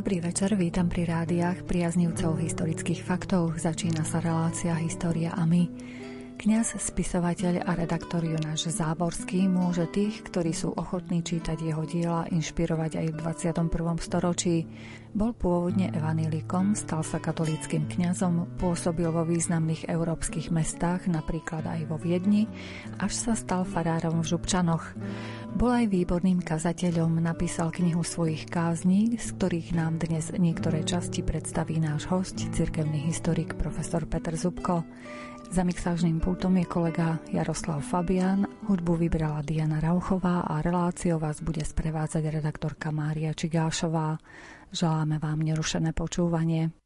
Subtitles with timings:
[0.00, 3.60] Dobrý večer, vítam pri rádiách priaznivcov historických faktov.
[3.60, 5.68] Začína sa relácia História a my.
[6.40, 12.96] Kňaz, spisovateľ a redaktor Jonáš Záborský môže tých, ktorí sú ochotní čítať jeho diela, inšpirovať
[12.96, 13.16] aj v
[13.60, 13.68] 21.
[14.00, 14.64] storočí.
[15.12, 22.00] Bol pôvodne evanílikom, stal sa katolíckým kňazom, pôsobil vo významných európskych mestách, napríklad aj vo
[22.00, 22.48] Viedni,
[22.96, 24.96] až sa stal farárom v Župčanoch.
[25.52, 31.76] Bol aj výborným kazateľom, napísal knihu svojich kázní, z ktorých nám dnes niektoré časti predstaví
[31.76, 34.88] náš host, cirkevný historik profesor Peter Zubko.
[35.50, 41.66] Za mixážnym pultom je kolega Jaroslav Fabian, hudbu vybrala Diana Rauchová a reláciou vás bude
[41.66, 44.14] sprevádzať redaktorka Mária Čigášová.
[44.70, 46.79] Želáme vám nerušené počúvanie.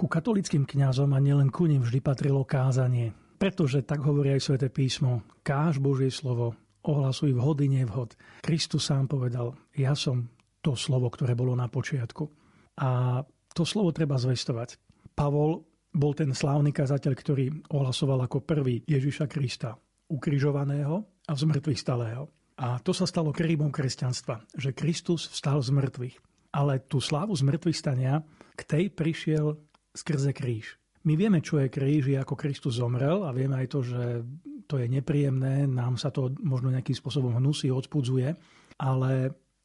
[0.00, 3.12] Ku katolickým kňazom a nielen ku nim vždy patrilo kázanie.
[3.36, 6.56] Pretože, tak hovorí aj sväté písmo, káž Božie slovo,
[6.88, 8.16] ohlasuj vhody, nevhod.
[8.40, 10.32] Kristus sám povedal, ja som
[10.64, 12.32] to slovo, ktoré bolo na počiatku.
[12.80, 13.20] A
[13.52, 14.80] to slovo treba zvestovať.
[15.12, 19.76] Pavol bol ten slávny kazateľ, ktorý ohlasoval ako prvý Ježiša Krista,
[20.08, 20.96] ukrižovaného
[21.28, 22.24] a zmrtvých stalého.
[22.56, 26.16] A to sa stalo kríbom kresťanstva, že Kristus vstal z mŕtvych.
[26.56, 28.24] Ale tú slávu z mŕtvych stania,
[28.56, 29.60] k tej prišiel
[29.94, 30.78] skrze kríž.
[31.04, 34.02] My vieme, čo je kríž, je ako Kristus zomrel a vieme aj to, že
[34.68, 38.36] to je nepríjemné, nám sa to možno nejakým spôsobom hnusí, odpudzuje,
[38.76, 39.12] ale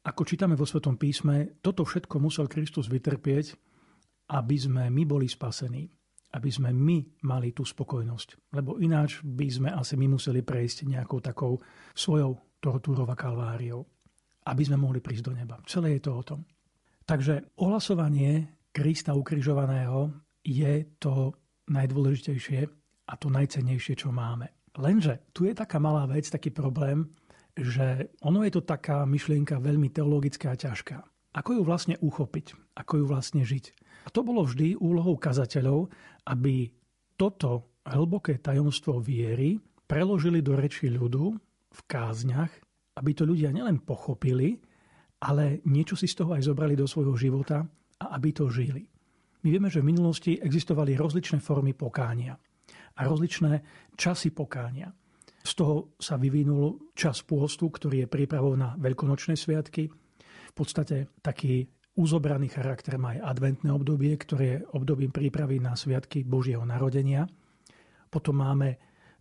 [0.06, 3.52] ako čítame vo Svetom písme, toto všetko musel Kristus vytrpieť,
[4.32, 5.86] aby sme my boli spasení,
[6.34, 8.54] aby sme my mali tú spokojnosť.
[8.56, 11.58] Lebo ináč by sme asi my museli prejsť nejakou takou
[11.94, 13.84] svojou tortúrou a kalváriou,
[14.46, 15.60] aby sme mohli prísť do neba.
[15.68, 16.40] Celé je to o tom.
[17.06, 20.12] Takže ohlasovanie Krista ukrižovaného
[20.44, 21.32] je to
[21.72, 22.60] najdôležitejšie
[23.08, 24.52] a to najcennejšie, čo máme.
[24.76, 27.08] Lenže tu je taká malá vec, taký problém,
[27.56, 31.00] že ono je to taká myšlienka veľmi teologická a ťažká.
[31.40, 32.76] Ako ju vlastne uchopiť?
[32.76, 33.64] Ako ju vlastne žiť?
[34.04, 35.88] A to bolo vždy úlohou kazateľov,
[36.28, 36.68] aby
[37.16, 39.56] toto hlboké tajomstvo viery
[39.88, 41.32] preložili do reči ľudu
[41.72, 42.52] v kázniach,
[43.00, 44.60] aby to ľudia nielen pochopili,
[45.24, 47.64] ale niečo si z toho aj zobrali do svojho života
[48.00, 48.84] a aby to žili.
[49.44, 52.34] My vieme, že v minulosti existovali rozličné formy pokánia
[52.96, 53.62] a rozličné
[53.94, 54.90] časy pokánia.
[55.46, 59.86] Z toho sa vyvinul čas pôstu, ktorý je prípravou na veľkonočné sviatky.
[59.86, 61.62] V podstate taký
[61.94, 67.30] uzobraný charakter má aj adventné obdobie, ktoré je obdobím prípravy na sviatky Božieho narodenia.
[68.10, 68.76] Potom máme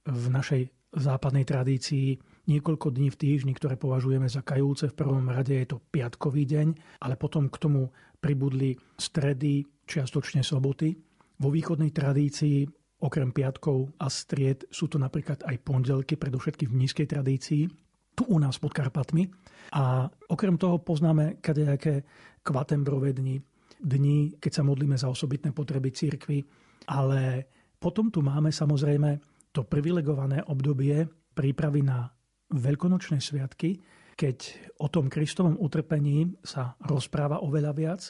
[0.06, 2.18] v našej západnej tradícii
[2.48, 4.90] niekoľko dní v týždni, ktoré považujeme za kajúce.
[4.92, 6.68] V prvom rade je to piatkový deň,
[7.04, 7.90] ale potom k tomu
[8.22, 10.96] pribudli stredy, čiastočne soboty.
[11.42, 12.66] Vo východnej tradícii
[13.04, 17.68] okrem piatkov a stried sú to napríklad aj pondelky, predovšetkým v nízkej tradícii,
[18.16, 19.28] tu u nás pod Karpatmi.
[19.76, 22.08] A okrem toho poznáme kadejaké
[22.42, 23.44] kvatembrové dni,
[23.84, 26.42] dni, keď sa modlíme za osobitné potreby církvy,
[26.88, 32.12] ale potom tu máme samozrejme to privilegované obdobie prípravy na
[32.52, 33.80] veľkonočné sviatky,
[34.20, 34.38] keď
[34.84, 38.02] o tom Kristovom utrpení sa rozpráva oveľa viac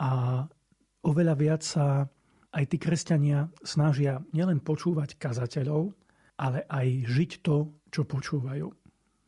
[0.00, 0.44] a
[1.04, 2.04] oveľa viac sa
[2.52, 5.92] aj tí kresťania snažia nielen počúvať kazateľov,
[6.36, 8.68] ale aj žiť to, čo počúvajú.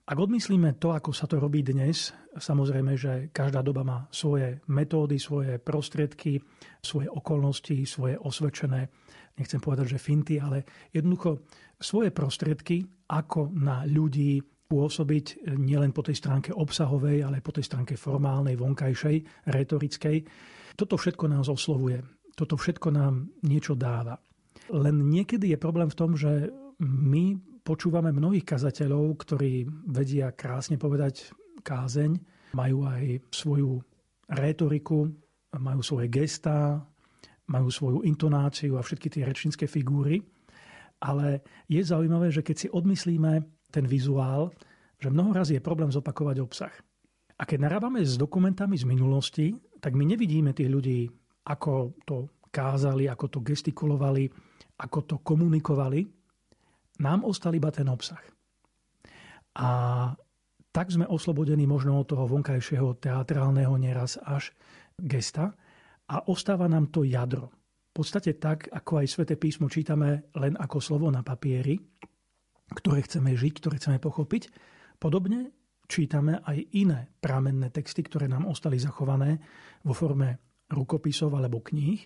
[0.05, 5.17] Ak odmyslíme to, ako sa to robí dnes, samozrejme, že každá doba má svoje metódy,
[5.17, 6.45] svoje prostriedky,
[6.85, 8.93] svoje okolnosti, svoje osvedčené,
[9.39, 11.47] nechcem povedať, že finty, ale jednoducho
[11.79, 17.95] svoje prostriedky, ako na ľudí pôsobiť nielen po tej stránke obsahovej, ale po tej stránke
[18.01, 20.17] formálnej, vonkajšej, retorickej.
[20.75, 22.01] Toto všetko nás oslovuje.
[22.35, 24.19] Toto všetko nám niečo dáva.
[24.73, 26.49] Len niekedy je problém v tom, že
[26.83, 31.31] my počúvame mnohých kazateľov, ktorí vedia krásne povedať
[31.63, 32.19] kázeň,
[32.57, 33.79] majú aj svoju
[34.31, 35.07] rétoriku,
[35.55, 36.83] majú svoje gestá,
[37.49, 40.25] majú svoju intonáciu a všetky tie rečnícke figúry,
[41.05, 44.55] ale je zaujímavé, že keď si odmyslíme ten vizuál,
[44.97, 46.75] že mnoho je problém zopakovať obsah.
[47.35, 49.53] A keď narábame s dokumentami z minulosti,
[49.83, 51.01] tak my nevidíme tých ľudí,
[51.45, 52.17] ako to
[52.49, 54.31] kázali, ako to gestikulovali,
[54.81, 56.07] ako to komunikovali.
[57.03, 58.23] Nám ostal iba ten obsah.
[59.59, 59.69] A
[60.71, 64.55] tak sme oslobodení možno od toho vonkajšieho teatrálneho neraz až
[64.99, 65.59] gesta
[66.11, 67.53] a ostáva nám to jadro.
[67.95, 71.79] V podstate tak, ako aj sväté písmo čítame len ako slovo na papieri,
[72.75, 74.51] ktoré chceme žiť, ktoré chceme pochopiť,
[74.99, 75.55] podobne
[75.87, 79.39] čítame aj iné pramenné texty, ktoré nám ostali zachované
[79.85, 80.41] vo forme
[80.73, 82.01] rukopisov alebo kníh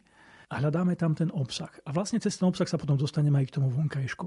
[0.51, 1.71] a hľadáme tam ten obsah.
[1.87, 4.27] A vlastne cez ten obsah sa potom dostaneme aj k tomu vonkajšku.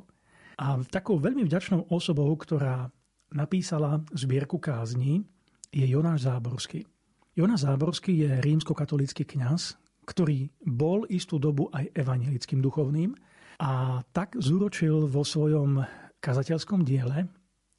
[0.62, 2.89] A takou veľmi vďačnou osobou, ktorá
[3.33, 5.25] napísala zbierku kázní,
[5.71, 6.83] je Jonáš Záborský.
[7.31, 13.15] Jonáš Záborský je rímskokatolický kňaz, ktorý bol istú dobu aj evangelickým duchovným
[13.63, 15.79] a tak zúročil vo svojom
[16.19, 17.31] kazateľskom diele,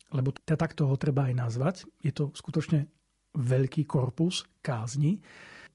[0.08, 2.88] lebo takto ho treba aj nazvať, je to skutočne
[3.36, 5.20] veľký korpus kázni,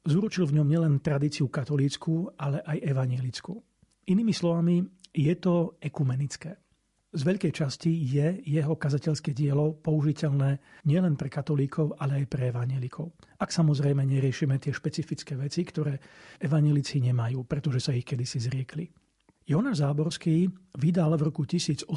[0.01, 3.61] zúročil v ňom nielen tradíciu katolícku, ale aj evangelickú.
[4.09, 4.81] Inými slovami,
[5.13, 6.66] je to ekumenické
[7.07, 13.15] z veľkej časti je jeho kazateľské dielo použiteľné nielen pre katolíkov, ale aj pre evanelikov.
[13.39, 16.03] Ak samozrejme neriešime tie špecifické veci, ktoré
[16.35, 18.91] evanelici nemajú, pretože sa ich kedysi zriekli.
[19.47, 21.87] Jonáš Záborský vydal v roku 1853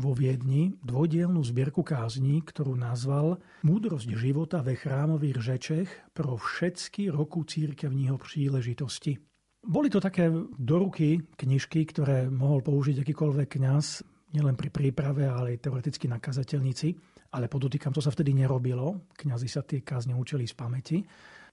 [0.00, 7.44] vo Viedni dvojdielnú zbierku kázní, ktorú nazval Múdrosť života ve chrámových řečech pro všetky roku
[7.44, 9.27] církevního príležitosti.
[9.58, 13.86] Boli to také doruky knižky, ktoré mohol použiť akýkoľvek kňaz,
[14.32, 16.94] nielen pri príprave, ale aj teoreticky na kazateľnici.
[17.34, 19.12] Ale podotýkam, to sa vtedy nerobilo.
[19.12, 20.98] Kňazi sa tie kázne učili z pamäti.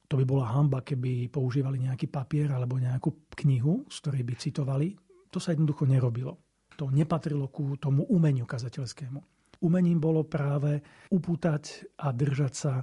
[0.07, 4.87] To by bola hamba, keby používali nejaký papier alebo nejakú knihu, z ktorej by citovali.
[5.33, 6.39] To sa jednoducho nerobilo.
[6.77, 9.19] To nepatrilo ku tomu umeniu kazateľskému.
[9.63, 12.73] Umením bolo práve upútať a držať sa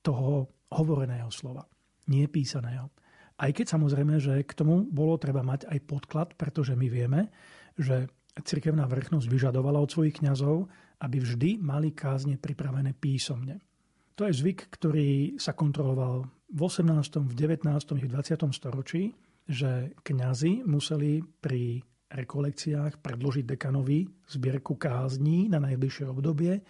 [0.00, 1.66] toho hovoreného slova,
[2.08, 2.88] nie písaného.
[3.40, 7.32] Aj keď samozrejme, že k tomu bolo treba mať aj podklad, pretože my vieme,
[7.72, 8.12] že
[8.44, 10.68] cirkevná vrchnosť vyžadovala od svojich kňazov,
[11.00, 13.64] aby vždy mali kázne pripravené písomne.
[14.20, 17.64] To je zvyk, ktorý sa kontroloval v 18., v 19.,
[17.96, 18.52] v 20.
[18.52, 19.16] storočí,
[19.48, 21.80] že kňazi museli pri
[22.12, 26.60] rekolekciách predložiť dekanovi zbierku kázní na najbližšie obdobie,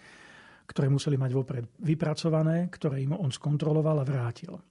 [0.71, 4.70] ktoré museli mať vopred vypracované, ktoré im on skontroloval a vrátil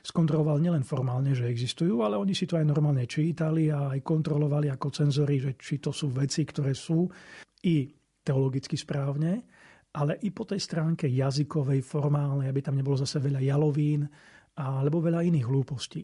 [0.00, 4.72] skontroloval nielen formálne, že existujú, ale oni si to aj normálne čítali a aj kontrolovali
[4.72, 7.04] ako cenzori, že či to sú veci, ktoré sú
[7.64, 7.88] i
[8.24, 9.32] teologicky správne,
[9.96, 14.06] ale i po tej stránke jazykovej, formálnej, aby tam nebolo zase veľa jalovín
[14.56, 16.00] alebo veľa iných hlúpostí.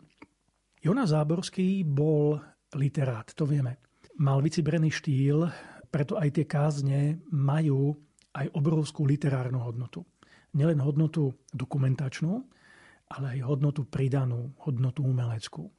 [0.82, 2.38] Jona Záborský bol
[2.76, 3.80] literát, to vieme.
[4.20, 5.44] Mal vycibrený štýl,
[5.92, 7.94] preto aj tie kázne majú
[8.36, 10.04] aj obrovskú literárnu hodnotu.
[10.56, 12.44] Nielen hodnotu dokumentačnú,
[13.12, 15.70] ale aj hodnotu pridanú, hodnotu umeleckú.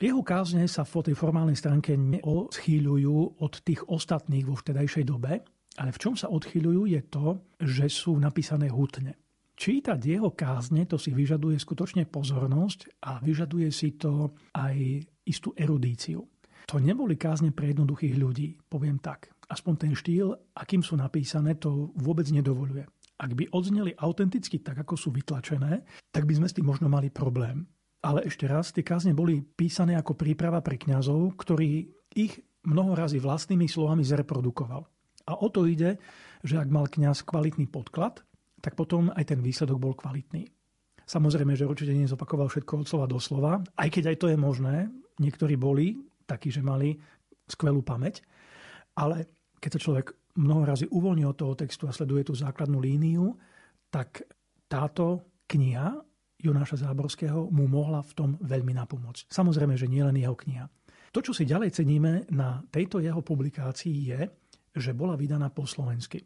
[0.00, 5.44] Jeho kázne sa v tej formálnej stránke neodchýľujú od tých ostatných vo vtedajšej dobe,
[5.76, 7.26] ale v čom sa odchýľujú je to,
[7.60, 9.20] že sú napísané hutne.
[9.60, 16.24] Čítať jeho kázne to si vyžaduje skutočne pozornosť a vyžaduje si to aj istú erudíciu.
[16.64, 19.28] To neboli kázne pre jednoduchých ľudí, poviem tak.
[19.52, 22.88] Aspoň ten štýl, akým sú napísané, to vôbec nedovoluje.
[23.20, 27.12] Ak by odzneli autenticky tak, ako sú vytlačené, tak by sme s tým možno mali
[27.12, 27.68] problém.
[28.00, 33.20] Ale ešte raz, tie kázne boli písané ako príprava pre kňazov, ktorí ich mnoho razy
[33.20, 34.88] vlastnými slovami zreprodukoval.
[35.28, 36.00] A o to ide,
[36.40, 38.24] že ak mal kňaz kvalitný podklad,
[38.64, 40.48] tak potom aj ten výsledok bol kvalitný.
[41.04, 44.88] Samozrejme, že určite nezopakoval všetko od slova do slova, aj keď aj to je možné.
[45.20, 46.96] Niektorí boli takí, že mali
[47.50, 48.24] skvelú pamäť,
[48.96, 49.28] ale
[49.60, 50.06] keď sa človek
[50.38, 53.34] mnoho razy uvoľní od toho textu a sleduje tú základnú líniu,
[53.90, 54.22] tak
[54.70, 55.98] táto kniha
[56.40, 59.28] Jonáša Záborského mu mohla v tom veľmi napomôcť.
[59.28, 60.64] Samozrejme, že nie len jeho kniha.
[61.10, 64.20] To, čo si ďalej ceníme na tejto jeho publikácii je,
[64.70, 66.22] že bola vydaná po slovensky.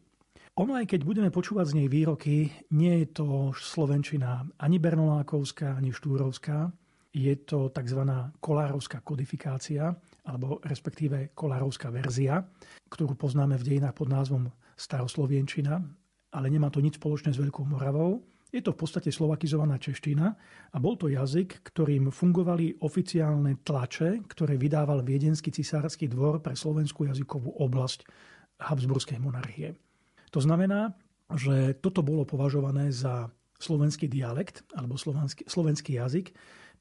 [0.55, 5.91] Ono, aj keď budeme počúvať z nej výroky, nie je to slovenčina ani bernolákovská, ani
[5.91, 6.71] štúrovská.
[7.11, 8.01] Je to tzv.
[8.39, 9.91] kolárovská kodifikácia,
[10.25, 12.41] alebo respektíve kolárovská verzia,
[12.89, 14.43] ktorú poznáme v dejinách pod názvom
[14.75, 15.79] staroslovienčina,
[16.35, 18.25] ale nemá to nič spoločné s Veľkou Moravou.
[18.51, 20.31] Je to v podstate slovakizovaná čeština
[20.71, 27.07] a bol to jazyk, ktorým fungovali oficiálne tlače, ktoré vydával Viedenský cisársky dvor pre slovenskú
[27.07, 28.07] jazykovú oblasť
[28.63, 29.75] Habsburskej monarchie.
[30.31, 30.95] To znamená,
[31.35, 33.27] že toto bolo považované za
[33.59, 36.31] slovenský dialekt alebo slovenský, slovenský jazyk,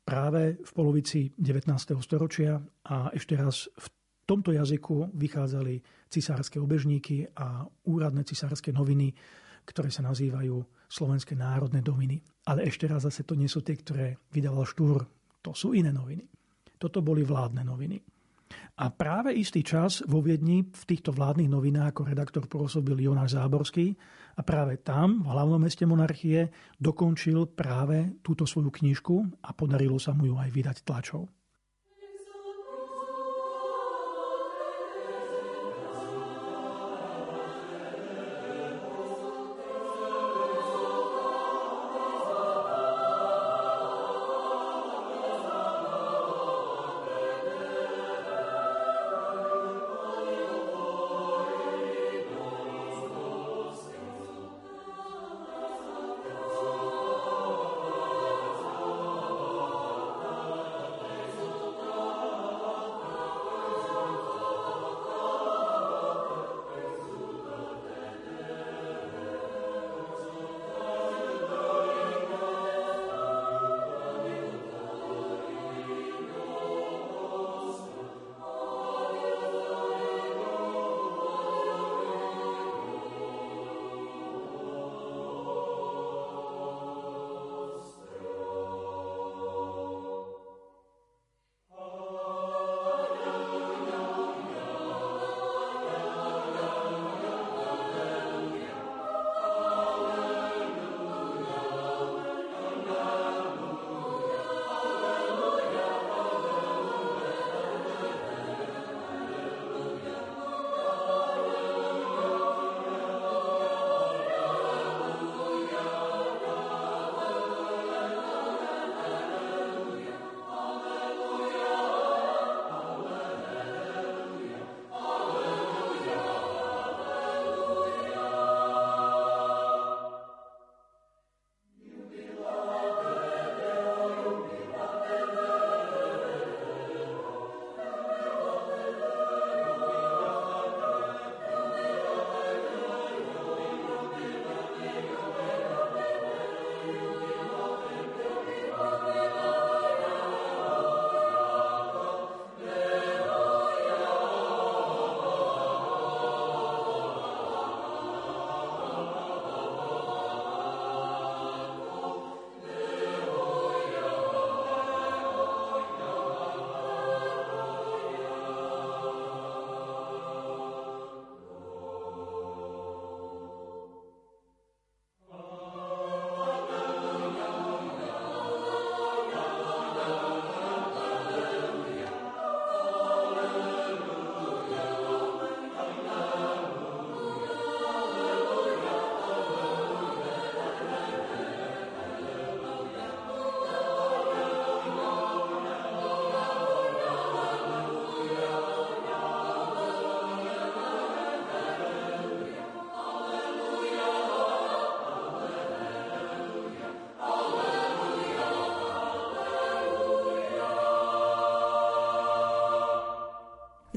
[0.04, 1.72] práve v polovici 19.
[2.04, 2.60] storočia
[2.92, 3.86] a ešte raz v
[4.28, 9.12] tomto jazyku vychádzali cisárske obežníky a úradné cisárske noviny,
[9.64, 12.20] ktoré sa nazývajú Slovenské národné noviny.
[12.44, 15.00] Ale ešte raz zase to nie sú tie, ktoré vydával Štúr.
[15.40, 16.24] To sú iné noviny.
[16.76, 17.96] Toto boli vládne noviny.
[18.74, 23.94] A práve istý čas vo Viedni v týchto vládnych novinách ako redaktor pôsobil Jonáš Záborský
[24.34, 26.50] a práve tam, v hlavnom meste monarchie,
[26.82, 31.30] dokončil práve túto svoju knižku a podarilo sa mu ju aj vydať tlačou.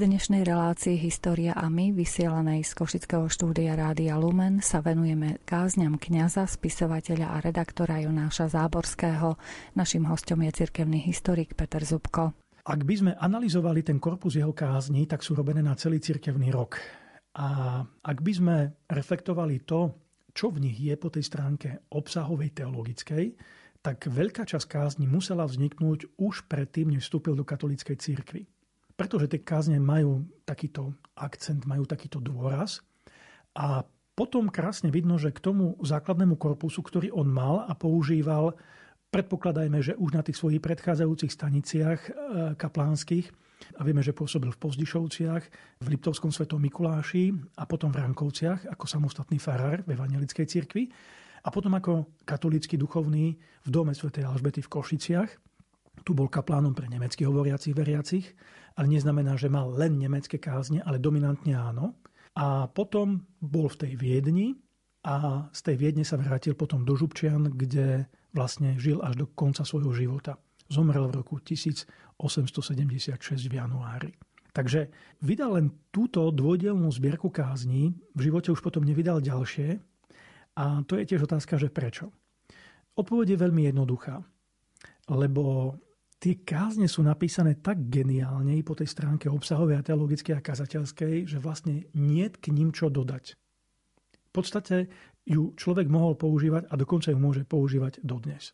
[0.07, 6.47] Dnešnej relácii História a my, vysielanej z Košického štúdia Rádia Lumen, sa venujeme kázňam kňaza,
[6.47, 9.35] spisovateľa a redaktora Jonáša Záborského.
[9.75, 12.31] Našim hostom je cirkevný historik Peter Zubko.
[12.63, 16.79] Ak by sme analyzovali ten korpus jeho kázni, tak sú robené na celý cirkevný rok.
[17.35, 18.55] A ak by sme
[18.87, 19.91] reflektovali to,
[20.31, 23.35] čo v nich je po tej stránke obsahovej teologickej,
[23.83, 28.47] tak veľká časť kázni musela vzniknúť už predtým, než vstúpil do katolíckej cirkvi
[28.97, 32.81] pretože tie kázne majú takýto akcent, majú takýto dôraz.
[33.53, 33.85] A
[34.17, 38.57] potom krásne vidno, že k tomu základnému korpusu, ktorý on mal a používal,
[39.13, 42.11] predpokladajme, že už na tých svojich predchádzajúcich staniciach e,
[42.57, 43.29] kaplánskych,
[43.77, 45.43] a vieme, že pôsobil v Pozdišovciach,
[45.81, 50.83] v Liptovskom svetom Mikuláši a potom v Rankovciach ako samostatný farár v Evangelickej cirkvi
[51.41, 55.31] a potom ako katolícky duchovný v dome svätej Alžbety v Košiciach.
[56.05, 58.25] Tu bol kaplánom pre nemecky hovoriacich veriacich
[58.77, 61.97] ale neznamená, že mal len nemecké kázne, ale dominantne áno.
[62.37, 64.53] A potom bol v tej Viedni
[65.01, 68.05] a z tej Viedne sa vrátil potom do Žubčian, kde
[68.37, 70.37] vlastne žil až do konca svojho života.
[70.69, 72.21] Zomrel v roku 1876
[73.49, 74.13] v januári.
[74.53, 74.89] Takže
[75.21, 79.81] vydal len túto dvojdelnú zbierku kázní, v živote už potom nevydal ďalšie.
[80.57, 82.09] A to je tiež otázka, že prečo.
[82.97, 84.25] Odpoveď je veľmi jednoduchá.
[85.13, 85.77] Lebo
[86.17, 91.37] tie kázne sú napísané tak geniálne po tej stránke obsahovej a teologickej a kazateľskej, že
[91.37, 93.37] vlastne nie k ním čo dodať.
[94.13, 94.89] V podstate
[95.25, 98.53] ju človek mohol používať a dokonca ju môže používať dodnes.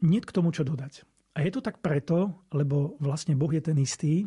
[0.00, 1.04] Nie k tomu čo dodať.
[1.36, 4.26] A je to tak preto, lebo vlastne Boh je ten istý,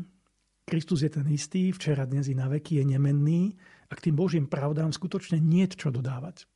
[0.63, 3.51] Kristus je ten istý, včera, dnes i na veky je nemenný
[3.91, 6.47] a k tým Božím pravdám skutočne nie čo dodávať.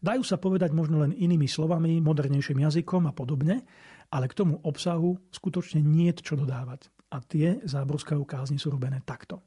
[0.00, 3.66] Dajú sa povedať možno len inými slovami, modernejším jazykom a podobne,
[4.10, 6.90] ale k tomu obsahu skutočne nie čo dodávať.
[7.14, 9.42] A tie záborské ukázni sú robené takto.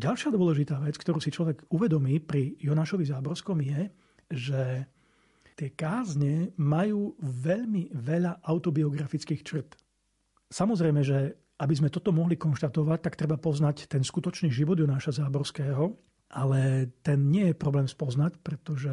[0.00, 3.92] Ďalšia dôležitá vec, ktorú si človek uvedomí pri Jonášovi Záborskom je,
[4.32, 4.88] že
[5.52, 9.76] tie kázne majú veľmi veľa autobiografických črt.
[10.48, 15.94] Samozrejme, že aby sme toto mohli konštatovať, tak treba poznať ten skutočný život Jonáša Záborského,
[16.32, 18.90] ale ten nie je problém spoznať, pretože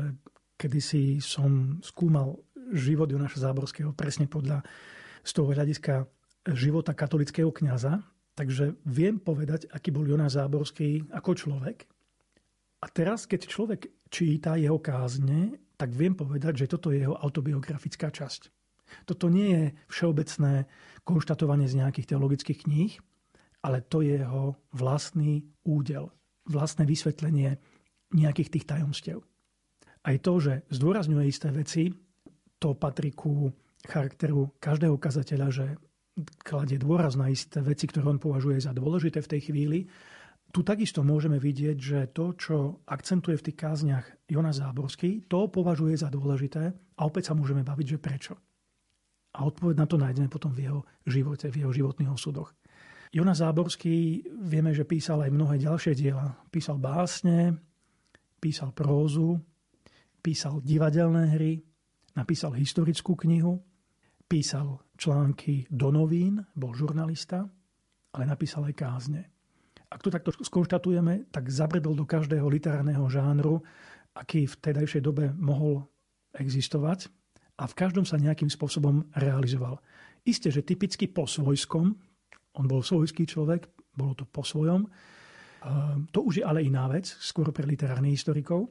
[0.59, 2.35] kedysi som skúmal
[2.73, 4.63] život Jonáša Záborského presne podľa
[5.23, 6.07] z toho hľadiska
[6.55, 7.99] života katolického kňaza,
[8.33, 11.85] takže viem povedať, aký bol Jonáš Záborský ako človek.
[12.79, 18.07] A teraz, keď človek číta jeho kázne, tak viem povedať, že toto je jeho autobiografická
[18.07, 18.51] časť.
[19.05, 20.65] Toto nie je všeobecné
[21.05, 22.93] konštatovanie z nejakých teologických kníh,
[23.61, 26.09] ale to je jeho vlastný údel,
[26.47, 27.59] vlastné vysvetlenie
[28.15, 29.21] nejakých tých tajomstiev.
[30.01, 31.91] Aj to, že zdôrazňuje isté veci,
[32.59, 33.49] to patrí ku
[33.87, 35.65] charakteru každého kazateľa, že
[36.43, 39.79] kladie dôraz na isté veci, ktoré on považuje za dôležité v tej chvíli.
[40.49, 45.95] Tu takisto môžeme vidieť, že to, čo akcentuje v tých kázniach Jonas Záborský, to považuje
[45.95, 48.33] za dôležité a opäť sa môžeme baviť, že prečo.
[49.37, 52.57] A odpoveď na to nájdeme potom v jeho živote, v jeho životných osudoch.
[53.13, 56.33] Jonas Záborský, vieme, že písal aj mnohé ďalšie diela.
[56.49, 57.57] Písal básne,
[58.41, 59.37] písal prózu,
[60.21, 61.61] písal divadelné hry,
[62.15, 63.61] napísal historickú knihu,
[64.29, 67.49] písal články do novín, bol žurnalista,
[68.13, 69.21] ale napísal aj kázne.
[69.89, 73.65] Ak to takto skonštatujeme, tak zabredol do každého literárneho žánru,
[74.13, 75.81] aký v tedajšej dobe mohol
[76.37, 77.09] existovať
[77.57, 79.81] a v každom sa nejakým spôsobom realizoval.
[80.21, 81.97] Isté, že typicky po svojskom,
[82.53, 83.65] on bol svojský človek,
[83.97, 84.85] bolo to po svojom,
[86.13, 88.69] to už je ale iná vec, skôr pre literárnych historikov,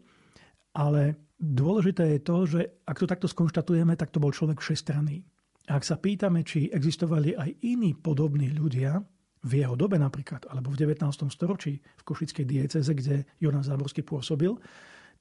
[0.73, 5.23] ale dôležité je to, že ak to takto skonštatujeme, tak to bol človek všestranný.
[5.71, 9.01] A ak sa pýtame, či existovali aj iní podobní ľudia,
[9.39, 11.07] v jeho dobe napríklad, alebo v 19.
[11.31, 14.51] storočí v Košickej dieceze, kde Jonas Záborský pôsobil,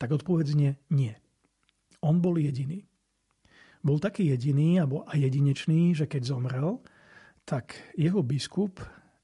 [0.02, 1.14] tak odpovedzne nie.
[2.02, 2.82] On bol jediný
[3.88, 6.82] bol taký jediný alebo aj jedinečný, že keď zomrel,
[7.48, 8.82] tak jeho biskup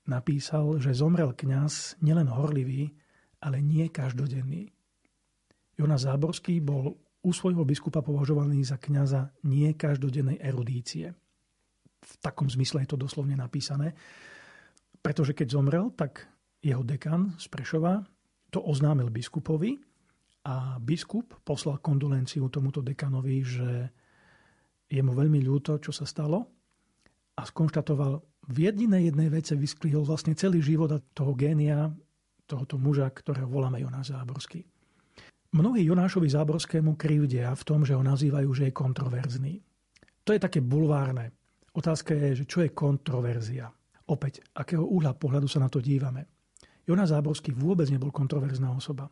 [0.07, 2.93] napísal, že zomrel kňaz nielen horlivý,
[3.43, 4.71] ale nie každodenný.
[5.73, 11.15] Jonas Záborský bol u svojho biskupa považovaný za kňaza nie každodennej erudície.
[12.03, 13.95] V takom zmysle je to doslovne napísané.
[14.99, 16.27] Pretože keď zomrel, tak
[16.59, 18.03] jeho dekan z Prešova
[18.51, 19.79] to oznámil biskupovi
[20.43, 23.69] a biskup poslal kondolenciu tomuto dekanovi, že
[24.91, 26.43] je mu veľmi ľúto, čo sa stalo
[27.39, 31.95] a skonštatoval, v jedinej jednej vece vysklihol vlastne celý život toho génia,
[32.43, 34.67] tohoto muža, ktorého voláme Jonáš Záborský.
[35.53, 39.53] Mnohí Jonášovi Záborskému krivdia v tom, že ho nazývajú, že je kontroverzný.
[40.25, 41.29] To je také bulvárne.
[41.77, 43.69] Otázka je, že čo je kontroverzia.
[44.09, 46.25] Opäť, akého úhla pohľadu sa na to dívame.
[46.83, 49.07] Jonáš Záborský vôbec nebol kontroverzná osoba.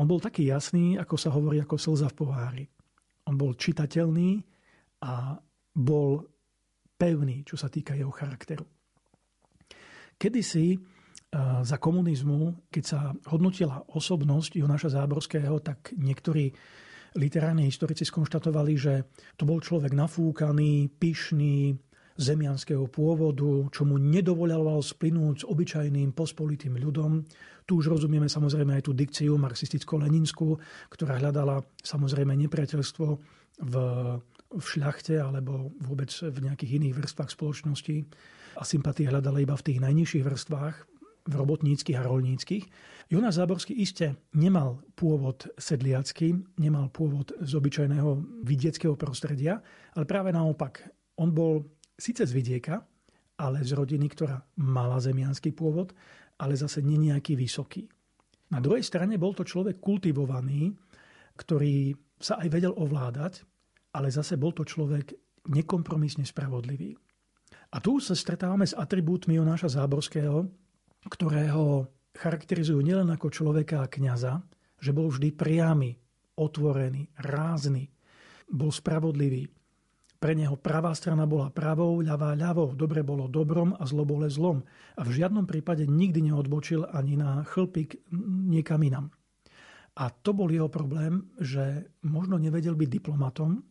[0.00, 2.64] On bol taký jasný, ako sa hovorí, ako slza v pohári.
[3.28, 4.40] On bol čitateľný,
[5.02, 5.38] a
[5.74, 6.26] bol
[6.98, 8.66] pevný, čo sa týka jeho charakteru.
[10.18, 10.74] Kedysi
[11.62, 16.48] za komunizmu, keď sa hodnotila osobnosť Jonáša Záborského, tak niektorí
[17.20, 18.94] literárni historici skonštatovali, že
[19.36, 21.76] to bol človek nafúkaný, pyšný,
[22.18, 27.22] zemianského pôvodu, čo mu nedovoľoval splynúť s obyčajným pospolitým ľudom.
[27.62, 30.58] Tu už rozumieme samozrejme aj tú dikciu marxisticko-leninskú,
[30.90, 33.06] ktorá hľadala samozrejme nepriateľstvo
[33.70, 33.74] v
[34.48, 37.96] v šľachte alebo vôbec v nejakých iných vrstvách spoločnosti
[38.56, 40.74] a sympatie hľadala iba v tých najnižších vrstvách,
[41.28, 42.64] robotníckých a rolníckých.
[43.12, 49.60] Jonas Záborský iste nemal pôvod sedliacký, nemal pôvod z obyčajného vidieckého prostredia,
[49.96, 50.84] ale práve naopak.
[51.20, 51.64] On bol
[51.96, 52.84] síce z vidieka,
[53.38, 55.94] ale z rodiny, ktorá mala zemianský pôvod,
[56.42, 57.86] ale zase nie nejaký vysoký.
[58.48, 60.72] Na druhej strane bol to človek kultivovaný,
[61.38, 63.44] ktorý sa aj vedel ovládať,
[63.94, 65.14] ale zase bol to človek
[65.48, 66.98] nekompromisne spravodlivý.
[67.72, 70.48] A tu sa stretávame s atribútmi Jonáša Záborského,
[71.06, 71.86] ktorého
[72.18, 74.42] charakterizujú nielen ako človeka a kniaza,
[74.82, 75.94] že bol vždy priamy,
[76.34, 77.90] otvorený, rázny,
[78.50, 79.46] bol spravodlivý.
[80.18, 84.66] Pre neho pravá strana bola pravou, ľavá ľavou, dobre bolo dobrom a zlo bolo zlom.
[84.98, 88.02] A v žiadnom prípade nikdy neodbočil ani na chlpik
[88.50, 89.14] niekam inam.
[89.98, 93.62] A to bol jeho problém, že možno nevedel byť diplomatom,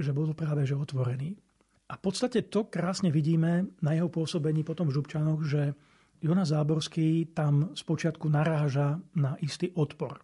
[0.00, 1.36] že bol práve že otvorený.
[1.92, 5.76] A v podstate to krásne vidíme na jeho pôsobení potom v Župčanoch, že
[6.22, 10.18] Jonas Záborský tam spočiatku naráža na istý odpor.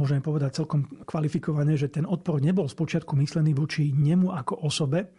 [0.00, 5.12] Môžeme povedať celkom kvalifikovane, že ten odpor nebol spočiatku myslený voči nemu ako osobe.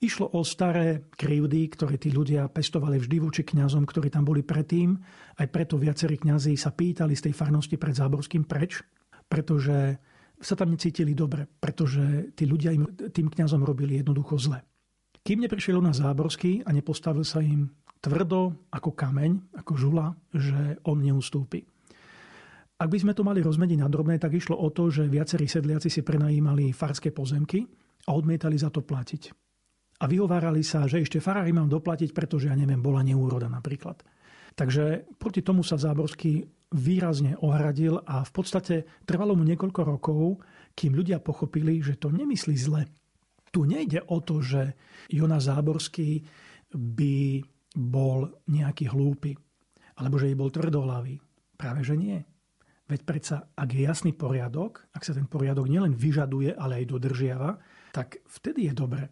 [0.00, 4.96] Išlo o staré krivdy, ktoré tí ľudia pestovali vždy voči kňazom, ktorí tam boli predtým.
[5.38, 8.82] Aj preto viacerí kňazi sa pýtali z tej farnosti pred Záborským preč,
[9.28, 10.00] pretože
[10.40, 14.60] sa tam necítili dobre, pretože tí ľudia im, tým kňazom robili jednoducho zle.
[15.24, 17.72] Kým neprišiel na Záborský a nepostavil sa im
[18.04, 21.64] tvrdo ako kameň, ako žula, že on neustúpi.
[22.74, 25.86] Ak by sme to mali rozmeniť na drobné, tak išlo o to, že viacerí sedliaci
[25.86, 27.62] si prenajímali farské pozemky
[28.06, 29.30] a odmietali za to platiť.
[30.02, 34.02] A vyhovárali sa, že ešte farári mám doplatiť, pretože, ja neviem, bola neúroda napríklad.
[34.58, 36.42] Takže proti tomu sa Záborský
[36.74, 38.74] výrazne ohradil a v podstate
[39.06, 40.42] trvalo mu niekoľko rokov,
[40.74, 42.82] kým ľudia pochopili, že to nemyslí zle.
[43.54, 44.74] Tu nejde o to, že
[45.14, 46.26] Jonas Záborský
[46.74, 47.38] by
[47.78, 49.38] bol nejaký hlúpy,
[50.02, 51.22] alebo že by bol tvrdohlavý.
[51.54, 52.18] Práve že nie.
[52.94, 57.58] Veď predsa, ak je jasný poriadok, ak sa ten poriadok nielen vyžaduje, ale aj dodržiava,
[57.90, 59.10] tak vtedy je dobre.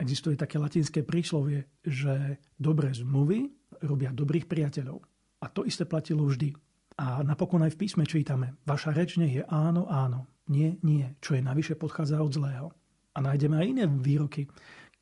[0.00, 3.52] Existuje také latinské príslovie, že dobré zmluvy
[3.84, 5.04] robia dobrých priateľov.
[5.44, 6.56] A to isté platilo vždy.
[6.96, 11.36] A napokon aj v písme čítame, vaša reč nech je áno, áno, nie, nie, čo
[11.36, 12.72] je navyše podchádza od zlého.
[13.12, 14.48] A nájdeme aj iné výroky.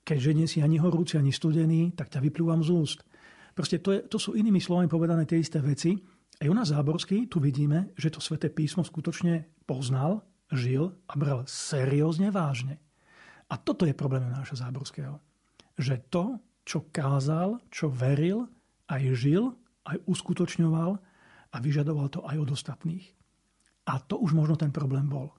[0.02, 2.98] Keďže nie si ani horúci, ani studený, tak ťa vyplúvam z úst.
[3.54, 7.90] Proste to, je, to sú inými slovami povedané tie isté veci, Jonas Záborský, tu vidíme,
[7.98, 10.22] že to sväté písmo skutočne poznal,
[10.54, 12.78] žil a bral seriózne vážne.
[13.50, 15.18] A toto je problém náša Záborského.
[15.74, 16.24] Že to,
[16.62, 18.46] čo kázal, čo veril,
[18.86, 19.50] aj žil,
[19.82, 20.90] aj uskutočňoval
[21.50, 23.10] a vyžadoval to aj od ostatných.
[23.90, 25.34] A to už možno ten problém bol.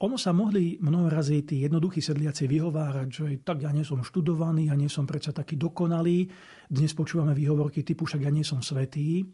[0.00, 4.72] Ono sa mohli mnoho razy tí jednoduchí sedliaci vyhovárať, že tak ja nie som študovaný,
[4.72, 6.24] ja nie som predsa taký dokonalý.
[6.72, 9.28] Dnes počúvame výhovorky typu, však ja nie som svetý.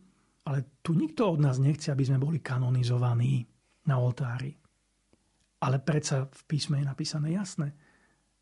[0.46, 3.42] Ale tu nikto od nás nechce, aby sme boli kanonizovaní
[3.90, 4.54] na oltári.
[5.62, 7.74] Ale predsa v písme je napísané jasné,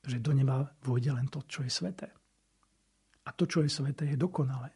[0.05, 2.12] že do neba vôjde len to, čo je sveté.
[3.25, 4.69] A to, čo je sveté, je dokonalé.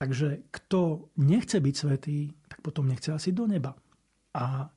[0.00, 3.76] Takže kto nechce byť svetý, tak potom nechce asi do neba.
[4.34, 4.72] A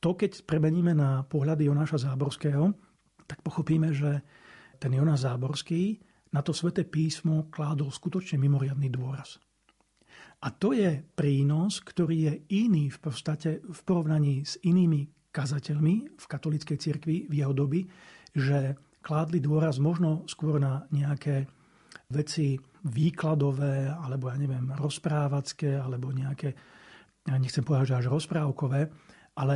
[0.00, 2.72] to, keď premeníme na pohľady Jonáša Záborského,
[3.24, 4.20] tak pochopíme, že
[4.80, 6.00] ten Jonáš Záborský
[6.32, 9.40] na to sveté písmo kládol skutočne mimoriadný dôraz.
[10.40, 16.24] A to je prínos, ktorý je iný v podstate v porovnaní s inými kazateľmi v
[16.24, 17.84] katolíckej cirkvi v jeho doby,
[18.32, 18.74] že
[19.04, 21.44] kládli dôraz možno skôr na nejaké
[22.10, 26.56] veci výkladové, alebo ja neviem, rozprávacké, alebo nejaké,
[27.28, 28.80] ja nechcem povedať, že až rozprávkové,
[29.36, 29.54] ale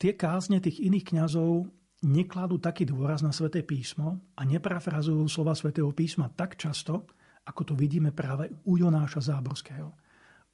[0.00, 1.68] tie kázne tých iných kňazov
[2.02, 7.06] nekladú taký dôraz na sväté písmo a neprafrazujú slova svätého písma tak často,
[7.46, 10.01] ako to vidíme práve u Jonáša Záborského.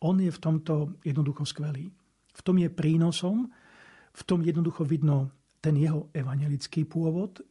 [0.05, 1.91] On je v tomto jednoducho skvelý.
[2.35, 3.51] V tom je prínosom,
[4.15, 7.43] v tom jednoducho vidno ten jeho evangelický pôvod,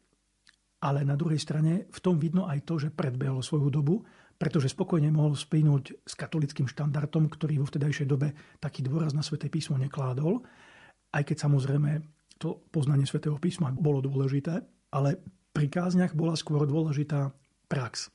[0.80, 4.06] ale na druhej strane v tom vidno aj to, že predbehol svoju dobu,
[4.38, 8.32] pretože spokojne mohol spínúť s katolickým štandardom, ktorý vo vtedajšej dobe
[8.62, 10.46] taký dôraz na sväté písmo nekládol,
[11.12, 12.06] aj keď samozrejme
[12.38, 14.62] to poznanie svätého písma bolo dôležité,
[14.94, 15.18] ale
[15.50, 17.34] pri kázniach bola skôr dôležitá
[17.66, 18.14] prax.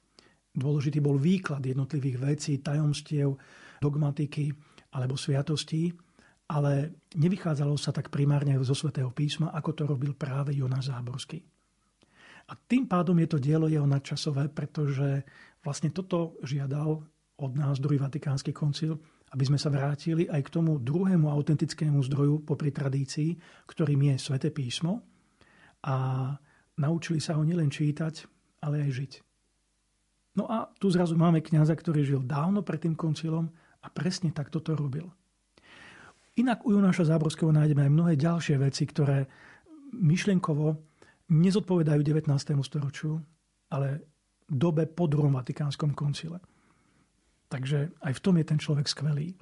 [0.54, 3.34] Dôležitý bol výklad jednotlivých vecí, tajomstiev,
[3.82, 4.54] dogmatiky
[4.94, 5.90] alebo sviatostí,
[6.46, 11.42] ale nevychádzalo sa tak primárne zo svätého písma, ako to robil práve Jonáš Záborský.
[12.46, 15.26] A tým pádom je to dielo jeho nadčasové, pretože
[15.64, 17.02] vlastne toto žiadal
[17.42, 19.00] od nás druhý Vatikánsky koncil,
[19.32, 24.52] aby sme sa vrátili aj k tomu druhému autentickému zdroju popri tradícii, ktorým je sväté
[24.52, 25.00] písmo
[25.88, 26.28] a
[26.76, 28.28] naučili sa ho nielen čítať,
[28.60, 29.12] ale aj žiť.
[30.36, 33.48] No a tu zrazu máme kňaza, ktorý žil dávno pred tým koncilom
[33.82, 35.10] a presne tak toto robil.
[36.38, 39.28] Inak u Jonáša Záborského nájdeme aj mnohé ďalšie veci, ktoré
[39.92, 40.80] myšlienkovo
[41.28, 42.32] nezodpovedajú 19.
[42.64, 43.20] storočiu,
[43.68, 44.08] ale
[44.48, 46.40] dobe po druhom Vatikánskom koncile.
[47.52, 49.36] Takže aj v tom je ten človek skvelý.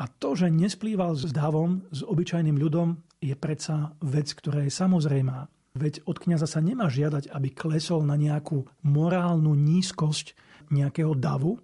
[0.00, 5.48] A to, že nesplýval s davom, s obyčajným ľudom, je predsa vec, ktorá je samozrejmá.
[5.76, 10.36] Veď od kniaza sa nemá žiadať, aby klesol na nejakú morálnu nízkosť
[10.72, 11.60] nejakého davu,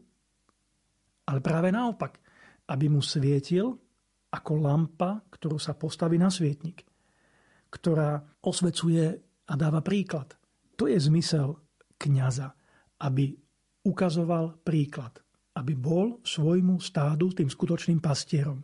[1.33, 2.21] ale práve naopak,
[2.69, 3.73] aby mu svietil
[4.29, 6.85] ako lampa, ktorú sa postaví na svietnik,
[7.73, 9.17] ktorá osvecuje
[9.49, 10.37] a dáva príklad.
[10.77, 11.57] To je zmysel
[11.97, 12.53] kniaza,
[13.01, 13.33] aby
[13.89, 15.25] ukazoval príklad,
[15.57, 18.61] aby bol svojmu stádu tým skutočným pastierom.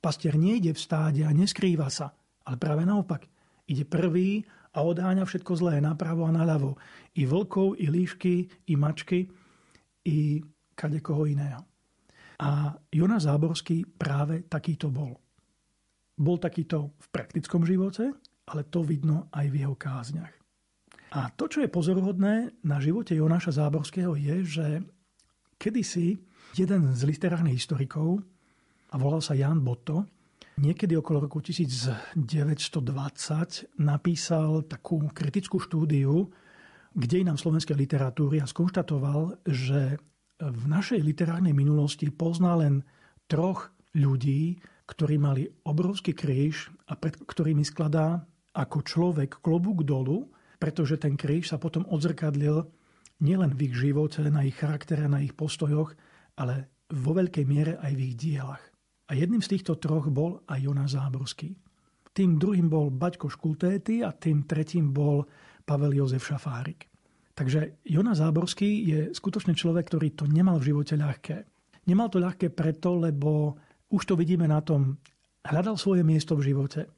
[0.00, 2.16] Pastier nejde v stáde a neskrýva sa,
[2.48, 3.28] ale práve naopak.
[3.68, 4.40] Ide prvý
[4.72, 6.80] a odháňa všetko zlé napravo a naľavo.
[7.18, 9.26] I vlkov, i líšky, i mačky,
[10.06, 10.40] i
[10.76, 11.75] kadekoho iného.
[12.40, 15.16] A Jonas Záborský práve takýto bol.
[16.16, 18.12] Bol takýto v praktickom živote,
[18.48, 20.32] ale to vidno aj v jeho kázniach.
[21.16, 24.66] A to, čo je pozoruhodné na živote Jonáša Záborského je, že
[25.56, 26.20] kedysi
[26.56, 28.20] jeden z literárnych historikov,
[28.92, 30.06] a volal sa Jan Botto,
[30.56, 32.16] Niekedy okolo roku 1920
[33.76, 36.32] napísal takú kritickú štúdiu
[36.96, 40.00] k dejinám slovenskej literatúry a skonštatoval, že
[40.40, 42.84] v našej literárnej minulosti pozná len
[43.24, 48.22] troch ľudí, ktorí mali obrovský kríž a pred ktorými skladá
[48.52, 52.64] ako človek klobúk dolu, pretože ten kríž sa potom odzrkadlil
[53.20, 55.96] nielen v ich živote, na ich charaktere, na ich postojoch,
[56.36, 58.64] ale vo veľkej miere aj v ich dielach.
[59.08, 61.56] A jedným z týchto troch bol aj Jonáš Záborský.
[62.16, 65.28] Tým druhým bol Baťko Škultéty a tým tretím bol
[65.64, 66.88] Pavel Jozef Šafárik.
[67.36, 71.44] Takže Jonáš Záborský je skutočne človek, ktorý to nemal v živote ľahké.
[71.84, 73.60] Nemal to ľahké preto, lebo
[73.92, 74.96] už to vidíme na tom,
[75.44, 76.88] hľadal svoje miesto v živote.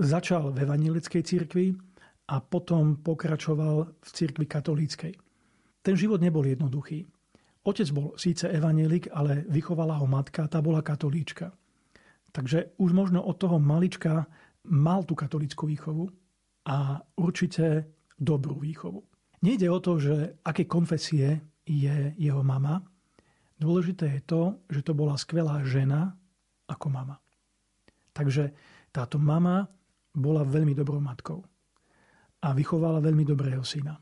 [0.00, 1.76] Začal v evangelickej cirkvi
[2.32, 5.12] a potom pokračoval v cirkvi katolíckej.
[5.84, 7.04] Ten život nebol jednoduchý.
[7.68, 11.52] Otec bol síce evanelik, ale vychovala ho matka, tá bola katolíčka.
[12.32, 14.24] Takže už možno od toho malička
[14.66, 16.08] mal tú katolícku výchovu
[16.66, 19.15] a určite dobrú výchovu.
[19.44, 22.80] Nejde o to, že aké konfesie je jeho mama.
[23.56, 26.16] Dôležité je to, že to bola skvelá žena
[26.68, 27.16] ako mama.
[28.16, 28.52] Takže
[28.92, 29.68] táto mama
[30.16, 31.44] bola veľmi dobrou matkou
[32.40, 34.00] a vychovala veľmi dobrého syna.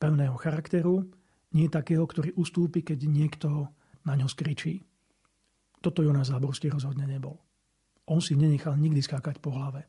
[0.00, 1.04] Pevného charakteru,
[1.52, 3.68] nie takého, ktorý ustúpi, keď niekto
[4.08, 4.80] na ňo skričí.
[5.84, 7.36] Toto Jonas Záborský rozhodne nebol.
[8.08, 9.84] On si nenechal nikdy skákať po hlave.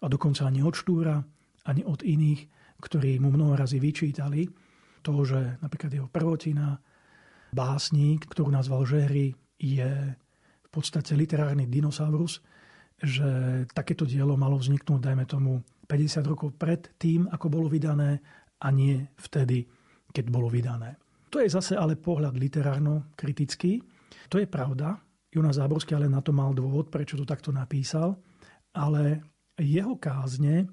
[0.00, 1.18] A dokonca ani od Štúra,
[1.66, 2.40] ani od iných,
[2.80, 4.48] ktorí mu mnoho razy vyčítali
[5.00, 6.76] to, že napríklad jeho prvotina,
[7.50, 9.90] básnik, ktorú nazval Žehry, je
[10.60, 12.40] v podstate literárny dinosaurus,
[13.00, 18.22] že takéto dielo malo vzniknúť, dajme tomu, 50 rokov pred tým, ako bolo vydané
[18.62, 19.66] a nie vtedy,
[20.14, 20.94] keď bolo vydané.
[21.34, 23.82] To je zase ale pohľad literárno-kritický.
[24.30, 24.98] To je pravda.
[25.30, 28.18] Jonas Záborský ale na to mal dôvod, prečo to takto napísal.
[28.74, 29.22] Ale
[29.58, 30.70] jeho kázne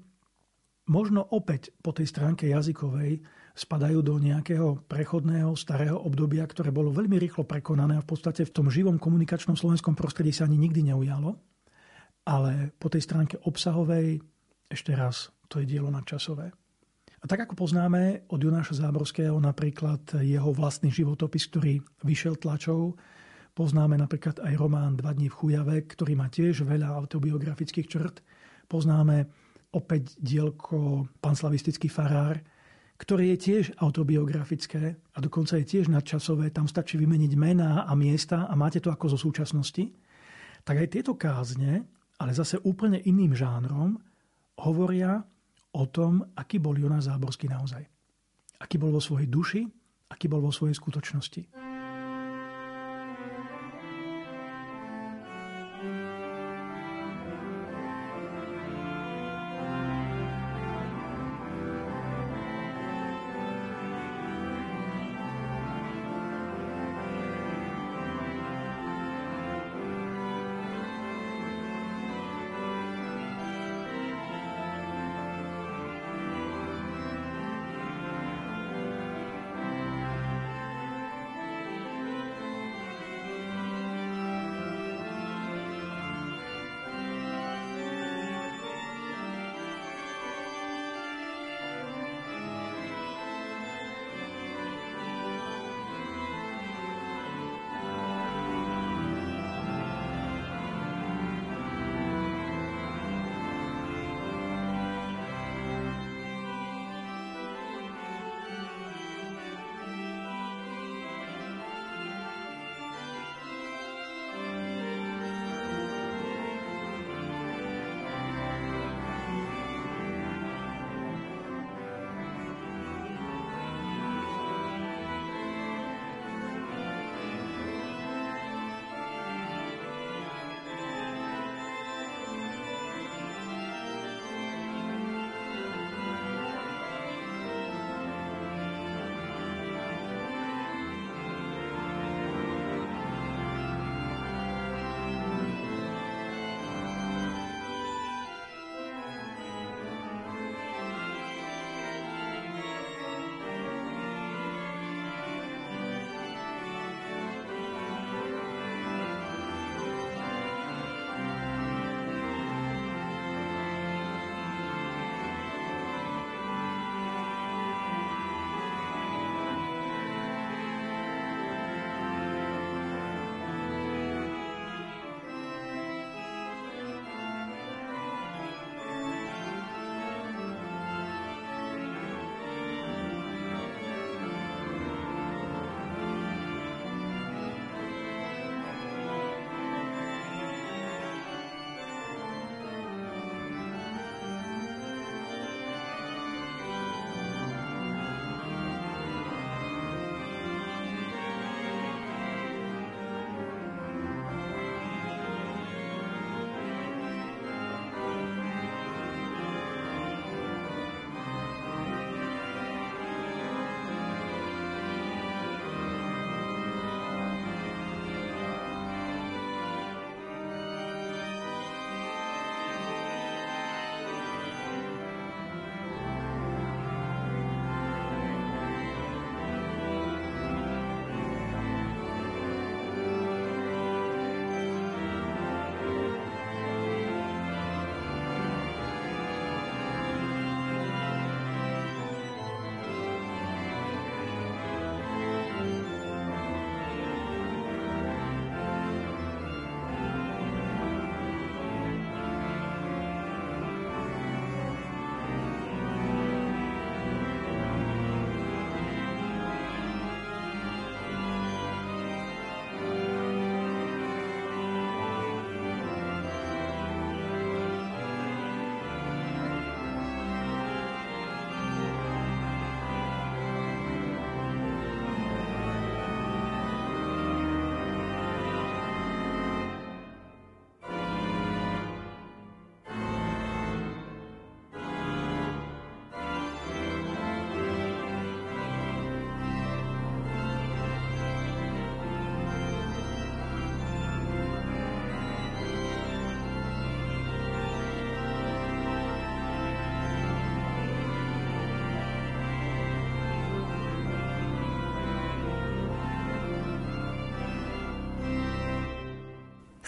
[0.88, 3.20] možno opäť po tej stránke jazykovej
[3.52, 8.54] spadajú do nejakého prechodného starého obdobia, ktoré bolo veľmi rýchlo prekonané a v podstate v
[8.54, 11.36] tom živom komunikačnom slovenskom prostredí sa ani nikdy neujalo.
[12.28, 14.20] Ale po tej stránke obsahovej,
[14.68, 16.52] ešte raz, to je dielo nadčasové.
[17.18, 22.94] A tak ako poznáme od Jonáša Záborského napríklad jeho vlastný životopis, ktorý vyšiel tlačou,
[23.58, 28.22] poznáme napríklad aj román Dva dní v Chujave, ktorý má tiež veľa autobiografických črt.
[28.70, 29.26] Poznáme
[29.72, 32.40] opäť dielko Panslavistický farár,
[32.98, 38.50] ktoré je tiež autobiografické a dokonca je tiež nadčasové, tam stačí vymeniť mená a miesta
[38.50, 39.94] a máte to ako zo súčasnosti,
[40.66, 41.86] tak aj tieto kázne,
[42.18, 44.02] ale zase úplne iným žánrom,
[44.58, 45.22] hovoria
[45.78, 47.86] o tom, aký bol Jonáš Záborský naozaj.
[48.58, 49.62] Aký bol vo svojej duši,
[50.10, 51.67] aký bol vo svojej skutočnosti.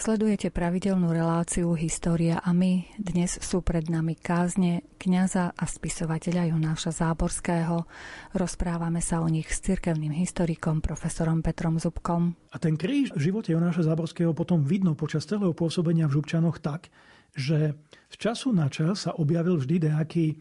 [0.01, 2.89] Sledujete pravidelnú reláciu História a my.
[2.97, 7.85] Dnes sú pred nami kázne kňaza a spisovateľa Jonáša Záborského.
[8.33, 12.33] Rozprávame sa o nich s cirkevným historikom profesorom Petrom Zubkom.
[12.49, 16.89] A ten kríž v živote Jonáša Záborského potom vidno počas celého pôsobenia v Žubčanoch tak,
[17.37, 17.77] že
[18.09, 20.33] z času na čas sa objavil vždy nejaký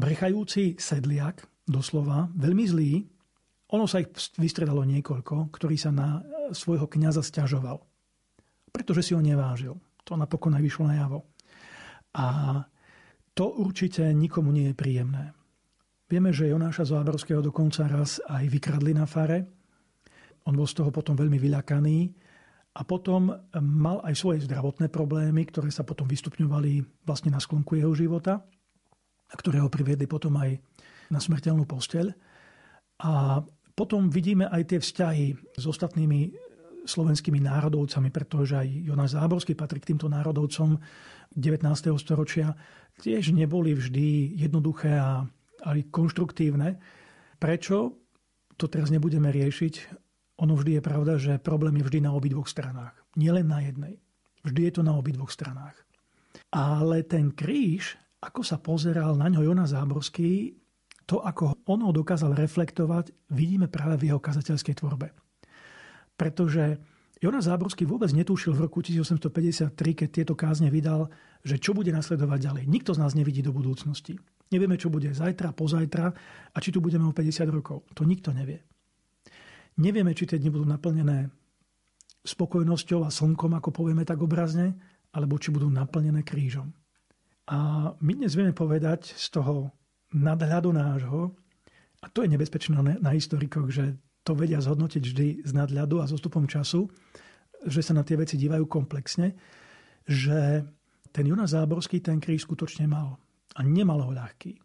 [0.00, 3.04] brechajúci sedliak, doslova, veľmi zlí.
[3.68, 4.08] Ono sa ich
[4.40, 6.24] vystredalo niekoľko, ktorí sa na
[6.56, 7.84] svojho kniaza stiažoval.
[8.74, 9.78] Pretože si ho nevážil.
[10.02, 11.22] To napokon aj vyšlo najavo.
[12.18, 12.26] A
[13.34, 15.30] to určite nikomu nie je príjemné.
[16.10, 19.46] Vieme, že Jonáša Záborského dokonca raz aj vykradli na fare.
[20.44, 22.12] On bol z toho potom veľmi vyľakaný
[22.74, 27.94] a potom mal aj svoje zdravotné problémy, ktoré sa potom vystupňovali vlastne na sklonku jeho
[27.94, 28.42] života
[29.30, 30.58] a ktoré ho priviedli potom aj
[31.08, 32.12] na smrteľnú posteľ.
[33.00, 33.42] A
[33.74, 36.43] potom vidíme aj tie vzťahy s ostatnými
[36.84, 40.78] slovenskými národovcami, pretože aj Jonáš Záborský patrí k týmto národovcom
[41.34, 41.64] 19.
[41.98, 42.54] storočia,
[43.00, 45.26] tiež neboli vždy jednoduché a
[45.64, 46.78] aj konštruktívne.
[47.40, 47.98] Prečo?
[48.54, 49.74] To teraz nebudeme riešiť.
[50.44, 52.94] Ono vždy je pravda, že problém je vždy na obidvoch stranách.
[53.18, 53.98] Nielen na jednej.
[54.46, 55.74] Vždy je to na obidvoch stranách.
[56.54, 60.54] Ale ten kríž, ako sa pozeral na ňo Jonas Záborský,
[61.04, 65.23] to, ako on ho dokázal reflektovať, vidíme práve v jeho kazateľskej tvorbe.
[66.24, 66.80] Pretože
[67.20, 71.12] Jonas Záborský vôbec netušil v roku 1853, keď tieto kázne vydal,
[71.44, 72.64] že čo bude nasledovať ďalej.
[72.64, 74.16] Nikto z nás nevidí do budúcnosti.
[74.48, 76.06] Nevieme, čo bude zajtra, pozajtra
[76.48, 77.84] a či tu budeme o 50 rokov.
[77.92, 78.64] To nikto nevie.
[79.76, 81.28] Nevieme, či tie dni budú naplnené
[82.24, 84.72] spokojnosťou a slnkom, ako povieme tak obrazne,
[85.12, 86.72] alebo či budú naplnené krížom.
[87.52, 89.76] A my dnes vieme povedať z toho
[90.16, 91.36] nadhľadu nášho,
[92.00, 96.16] a to je nebezpečné na historikoch, že to vedia zhodnotiť vždy z nadhľadu a so
[96.16, 96.88] stupom času,
[97.68, 99.36] že sa na tie veci dívajú komplexne,
[100.08, 100.64] že
[101.12, 103.20] ten Jonas Záborský ten kríž skutočne mal.
[103.54, 104.58] A nemal ho ľahký.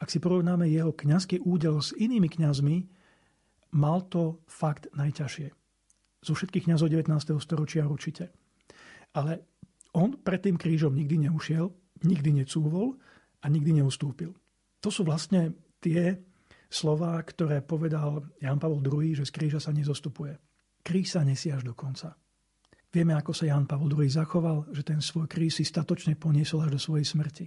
[0.00, 2.88] Ak si porovnáme jeho kňazský údel s inými kňazmi,
[3.76, 5.52] mal to fakt najťažšie.
[6.24, 7.36] Zo všetkých kňazov 19.
[7.36, 8.32] storočia určite.
[9.12, 9.44] Ale
[9.92, 11.68] on pred tým krížom nikdy neušiel,
[12.06, 12.96] nikdy necúvol
[13.42, 14.32] a nikdy neustúpil.
[14.80, 15.52] To sú vlastne
[15.84, 16.16] tie
[16.70, 20.38] slova, ktoré povedal Jan Pavel II, že z kríža sa nezostupuje.
[20.86, 22.14] Kríž sa nesie až do konca.
[22.90, 26.78] Vieme, ako sa Jan Pavel II zachoval, že ten svoj kríž si statočne poniesol až
[26.78, 27.46] do svojej smrti.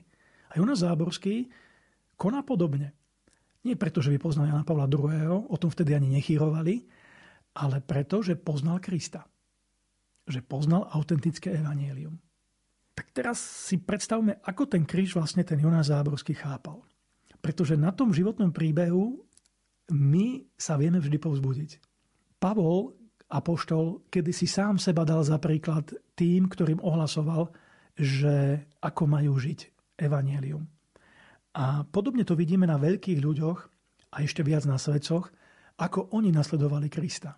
[0.53, 1.49] A Jonas Záborský
[2.19, 2.93] koná podobne.
[3.63, 6.83] Nie preto, že by poznal Jana Pavla II., o tom vtedy ani nechýrovali,
[7.63, 9.23] ale preto, že poznal Krista.
[10.27, 12.19] Že poznal autentické evanielium.
[12.93, 16.83] Tak teraz si predstavme, ako ten kríž vlastne ten Jonas Záborský chápal.
[17.43, 19.19] Pretože na tom životnom príbehu
[19.91, 21.71] my sa vieme vždy povzbudiť.
[22.39, 22.95] Pavol,
[23.27, 27.51] apoštol, kedy si sám seba dal za príklad tým, ktorým ohlasoval,
[27.99, 29.59] že ako majú žiť
[29.99, 30.63] evanielium.
[31.53, 33.59] A podobne to vidíme na veľkých ľuďoch
[34.15, 35.29] a ešte viac na svedcoch,
[35.77, 37.37] ako oni nasledovali Krista.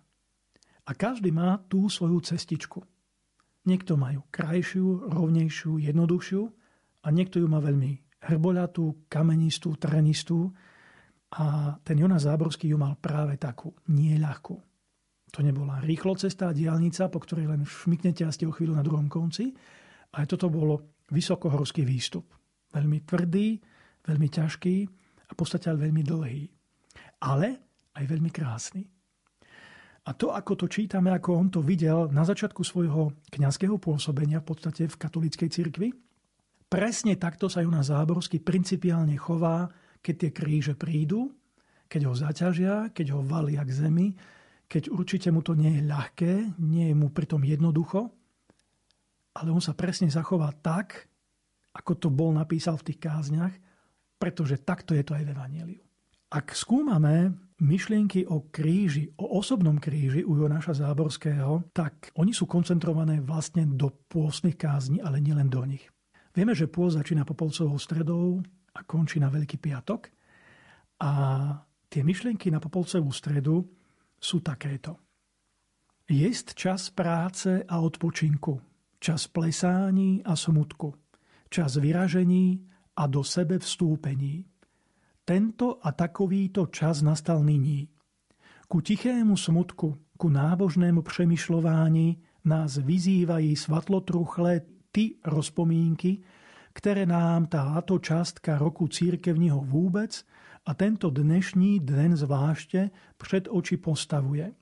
[0.86, 2.78] A každý má tú svoju cestičku.
[3.66, 6.42] Niekto majú krajšiu, rovnejšiu, jednoduchšiu
[7.02, 10.50] a niekto ju má veľmi hrboľatú, kamenistú, trenistú
[11.38, 14.18] a ten Jonas Záborský ju mal práve takú, nie.
[15.34, 19.10] To nebola rýchlo cesta diálnica, po ktorej len šmiknete a ste o chvíľu na druhom
[19.10, 19.52] konci,
[20.14, 22.30] ale toto bolo vysokohorský výstup.
[22.72, 23.58] Veľmi tvrdý,
[24.06, 24.76] veľmi ťažký
[25.26, 26.42] a v podstate veľmi dlhý.
[27.26, 27.48] Ale
[27.94, 28.86] aj veľmi krásny.
[30.06, 34.46] A to, ako to čítame, ako on to videl na začiatku svojho kňazského pôsobenia v
[34.54, 35.90] podstate v katolíckej cirkvi,
[36.66, 39.70] presne takto sa Jonas Záborský principiálne chová,
[40.02, 41.34] keď tie kríže prídu,
[41.86, 44.08] keď ho zaťažia, keď ho valia k zemi,
[44.66, 48.10] keď určite mu to nie je ľahké, nie je mu pritom jednoducho,
[49.38, 51.06] ale on sa presne zachová tak,
[51.76, 53.54] ako to bol napísal v tých kázniach,
[54.16, 55.82] pretože takto je to aj v Evangeliu.
[56.32, 63.22] Ak skúmame myšlienky o kríži, o osobnom kríži u Jonáša Záborského, tak oni sú koncentrované
[63.22, 65.86] vlastne do pôstnych kázni, ale nielen do nich.
[66.36, 68.44] Vieme, že pôst začína Popolcovou stredou
[68.76, 70.12] a končí na Veľký piatok.
[71.00, 71.12] A
[71.88, 73.64] tie myšlienky na Popolcovú stredu
[74.20, 75.00] sú takéto.
[76.04, 78.60] Jest čas práce a odpočinku,
[79.00, 80.94] čas plesání a smutku,
[81.48, 82.68] čas vyražení
[83.00, 84.44] a do sebe vstúpení.
[85.24, 87.88] Tento a takovýto čas nastal nyní.
[88.68, 96.24] Ku tichému smutku, ku nábožnému přemýšľování nás vyzývají svatlotruchlé ty rozpomínky,
[96.72, 100.24] ktoré nám táto častka roku církevního vôbec
[100.64, 102.90] a tento dnešní den zvláště
[103.20, 104.56] před oči postavuje.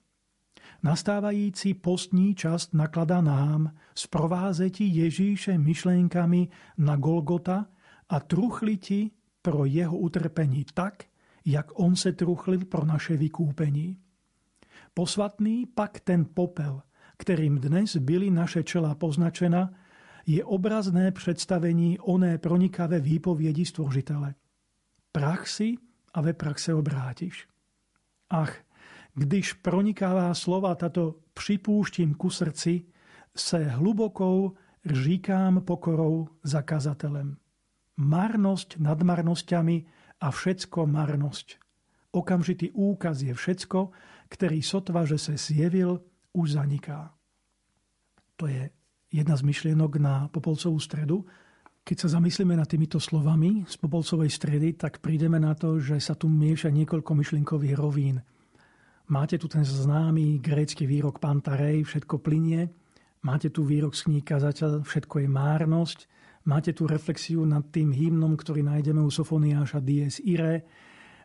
[0.83, 7.67] Nastávající postní čast nakladá nám sprovázeti Ježíše myšlenkami na Golgota
[8.09, 9.11] a truchliti
[9.43, 11.05] pro jeho utrpení tak,
[11.47, 13.97] jak on se truchlil pro naše vykúpení.
[14.95, 16.83] Posvatný pak ten popel,
[17.19, 19.71] kterým dnes byly naše čela poznačena,
[20.27, 24.35] je obrazné představení oné pronikavé výpovědi stvořitele.
[25.13, 25.75] Prach si
[26.15, 27.49] a ve prach se obrátiš.
[28.31, 28.57] Ach,
[29.15, 32.83] když pronikává slova tato připúštím ku srdci,
[33.37, 34.53] se hlubokou
[34.85, 37.37] říkám pokorou zakazatelem.
[37.97, 39.85] Marnosť nad marnosťami
[40.21, 41.59] a všetko marnosť.
[42.11, 43.91] Okamžitý úkaz je všetko,
[44.31, 46.03] ktorý sotva, že se zjevil,
[46.35, 47.15] už zaniká.
[48.37, 48.71] To je
[49.15, 51.23] jedna z myšlienok na Popolcovú stredu.
[51.87, 56.19] Keď sa zamyslíme nad týmito slovami z Popolcovej stredy, tak prídeme na to, že sa
[56.19, 58.19] tu mieša niekoľko myšlienkových rovín.
[59.07, 62.75] Máte tu ten známy grécky výrok Pantarej, všetko plinie.
[63.23, 65.99] Máte tu výrok z kníh Kazateľ, všetko je márnosť.
[66.51, 70.67] Máte tu reflexiu nad tým hymnom, ktorý nájdeme u Sofoniáša Dies Ire.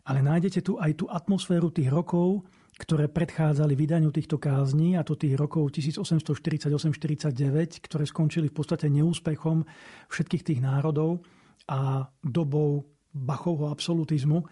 [0.06, 2.46] Ale nájdete tu aj tú atmosféru tých rokov,
[2.80, 9.68] ktoré predchádzali vydaniu týchto kázní, a to tých rokov 1848-49, ktoré skončili v podstate neúspechom
[10.08, 11.20] všetkých tých národov
[11.68, 14.48] a dobou Bachovho absolutizmu,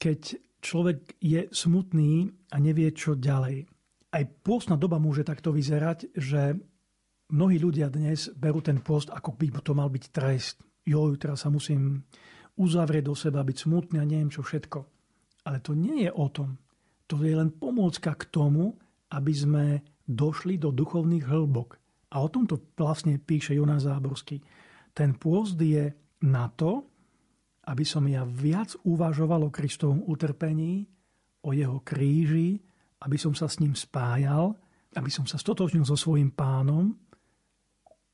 [0.00, 3.68] keď človek je smutný a nevie, čo ďalej.
[4.08, 6.56] Aj pôstna doba môže takto vyzerať, že
[7.28, 10.56] mnohí ľudia dnes berú ten post, ako by to mal byť trest.
[10.88, 12.08] Jo, teraz sa musím
[12.56, 14.78] uzavrieť do seba, byť smutný a neviem čo všetko.
[15.44, 16.56] Ale to nie je o tom.
[17.08, 18.76] To je len pomôcka k tomu,
[19.08, 19.64] aby sme
[20.04, 21.80] došli do duchovných hĺbok.
[22.12, 24.40] A o tomto vlastne píše Jonas Záborský.
[24.92, 25.92] Ten pôst je
[26.24, 26.84] na to,
[27.68, 30.88] aby som ja viac uvažoval o Kristovom utrpení,
[31.44, 32.60] o jeho kríži,
[33.04, 34.56] aby som sa s ním spájal,
[34.96, 36.96] aby som sa stotožnil so svojím pánom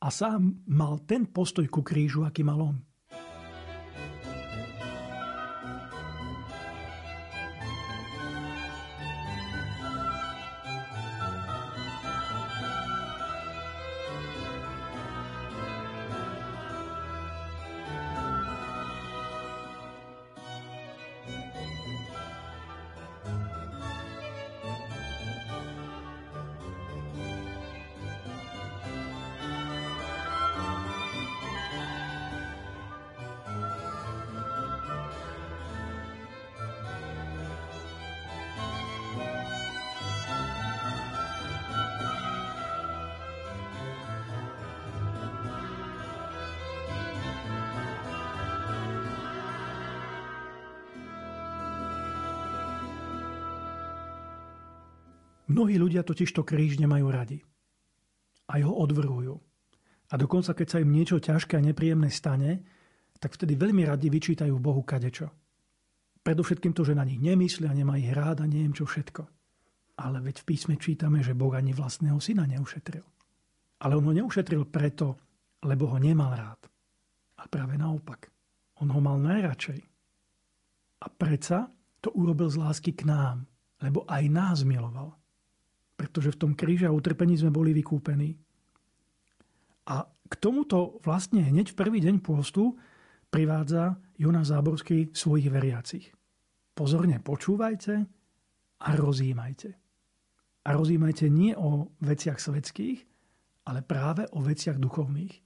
[0.02, 2.76] a sám mal ten postoj ku krížu, aký mal on.
[55.64, 57.40] Mnohí ľudia totiž to kríž nemajú radi.
[58.52, 59.32] A ho odvrhujú.
[60.12, 62.60] A dokonca, keď sa im niečo ťažké a nepríjemné stane,
[63.16, 65.32] tak vtedy veľmi radi vyčítajú Bohu kadečo.
[66.20, 69.24] Predovšetkým to, že na nich nemyslia, nemá ich rád a neviem čo všetko.
[70.04, 73.08] Ale veď v písme čítame, že Boh ani vlastného syna neušetril.
[73.80, 75.16] Ale on ho neušetril preto,
[75.64, 76.60] lebo ho nemal rád.
[77.40, 78.28] A práve naopak.
[78.84, 79.80] On ho mal najradšej.
[81.00, 81.72] A predsa
[82.04, 83.48] to urobil z lásky k nám,
[83.80, 85.23] lebo aj nás miloval
[85.94, 88.34] pretože v tom kríže a utrpení sme boli vykúpení.
[89.90, 92.74] A k tomuto vlastne hneď v prvý deň pôstu
[93.28, 96.14] privádza Jonas Záborský svojich veriacich.
[96.74, 97.94] Pozorne počúvajte
[98.82, 99.70] a rozímajte.
[100.64, 103.04] A rozímajte nie o veciach svetských,
[103.68, 105.44] ale práve o veciach duchovných.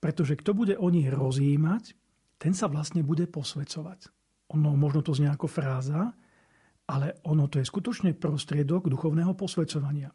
[0.00, 1.92] Pretože kto bude o nich rozímať,
[2.40, 4.08] ten sa vlastne bude posvecovať.
[4.52, 6.12] Ono, možno to znie ako fráza,
[6.84, 10.12] ale ono to je skutočne prostriedok duchovného posvedcovania.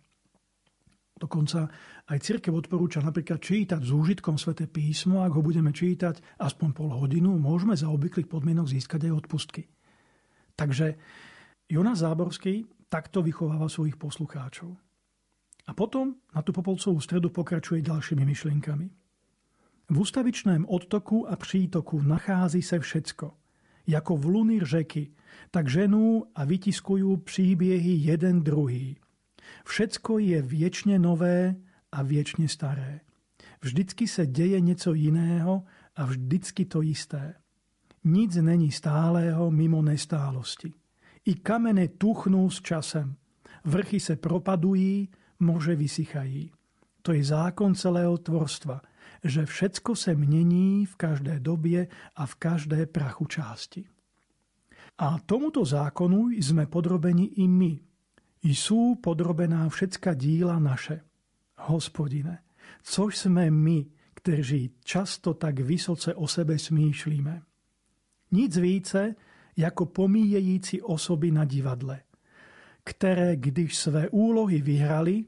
[1.19, 1.67] Dokonca
[2.07, 6.89] aj církev odporúča napríklad čítať s úžitkom sväté písmo, ak ho budeme čítať aspoň pol
[6.95, 9.67] hodinu, môžeme za obvyklých podmienok získať aj odpustky.
[10.55, 10.95] Takže
[11.67, 14.71] Jonas Záborský takto vychováva svojich poslucháčov.
[15.67, 18.87] A potom na tú popolcovú stredu pokračuje ďalšími myšlienkami.
[19.89, 23.33] V ústavičném odtoku a přítoku nachází se všetko.
[23.89, 25.09] Jako v luny řeky,
[25.49, 29.01] tak ženú a vytiskujú príbiehy jeden druhý.
[29.65, 31.57] Všetko je viečne nové
[31.89, 33.01] a viečne staré.
[33.65, 35.65] Vždycky sa deje něco jiného
[35.97, 37.41] a vždycky to isté.
[38.05, 40.69] Nic není stálého mimo nestálosti.
[41.25, 43.17] I kamene tuchnú s časem.
[43.65, 45.09] Vrchy se propadují,
[45.39, 46.51] može vysychají.
[47.01, 48.81] To je zákon celého tvorstva,
[49.23, 53.85] že všetko se mění v každé době a v každé prachu části.
[54.99, 57.79] A tomuto zákonu sme podrobení i my.
[58.43, 61.03] I sú podrobená všetka díla naše.
[61.59, 62.43] Hospodine,
[62.83, 67.41] což sme my, kteří často tak vysoce o sebe smýšlíme.
[68.31, 69.15] Nic více,
[69.57, 72.01] jako pomíjející osoby na divadle,
[72.83, 75.25] které, když své úlohy vyhrali,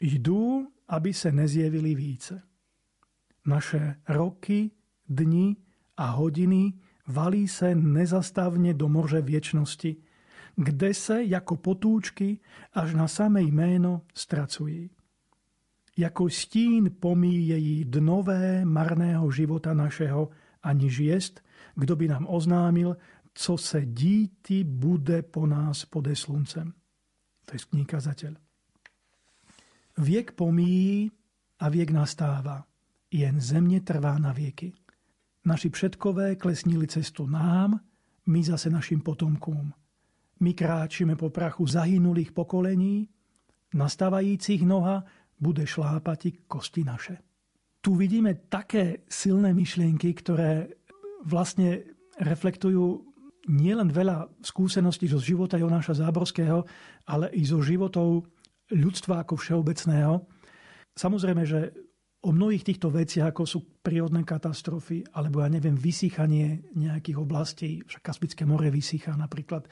[0.00, 2.42] jdú, aby se nezjevili více.
[3.46, 4.70] Naše roky,
[5.08, 5.56] dni
[5.96, 6.72] a hodiny
[7.06, 9.96] valí se nezastavne do morže viečnosti,
[10.56, 12.40] kde se jako potúčky
[12.72, 14.90] až na samé jméno stracují.
[15.96, 20.30] Jako stín pomíjejí dnové marného života našeho,
[20.62, 22.96] aniž jest, kdo by nám oznámil,
[23.34, 26.72] co se díti bude po nás pode sluncem.
[27.44, 28.32] To je kníkazateľ.
[29.98, 31.12] Viek pomíjí
[31.60, 32.64] a viek nastáva.
[33.12, 34.72] Jen země trvá na vieky.
[35.44, 37.80] Naši předkové klesnili cestu nám,
[38.26, 39.72] my zase našim potomkům.
[40.40, 43.08] My kráčime po prachu zahynulých pokolení,
[43.74, 45.04] nastávajícich noha
[45.40, 47.18] bude šlápať kosti naše.
[47.80, 50.68] Tu vidíme také silné myšlienky, ktoré
[51.24, 51.82] vlastne
[52.20, 53.02] reflektujú
[53.48, 56.64] nielen veľa skúseností zo života Jonáša Záborského,
[57.10, 58.22] ale i zo životov
[58.70, 60.22] ľudstva ako všeobecného.
[60.94, 61.74] Samozrejme, že
[62.22, 68.02] o mnohých týchto veciach, ako sú prírodné katastrofy, alebo ja neviem, vysýchanie nejakých oblastí, však
[68.02, 69.66] Kaspické more vysýcha napríklad,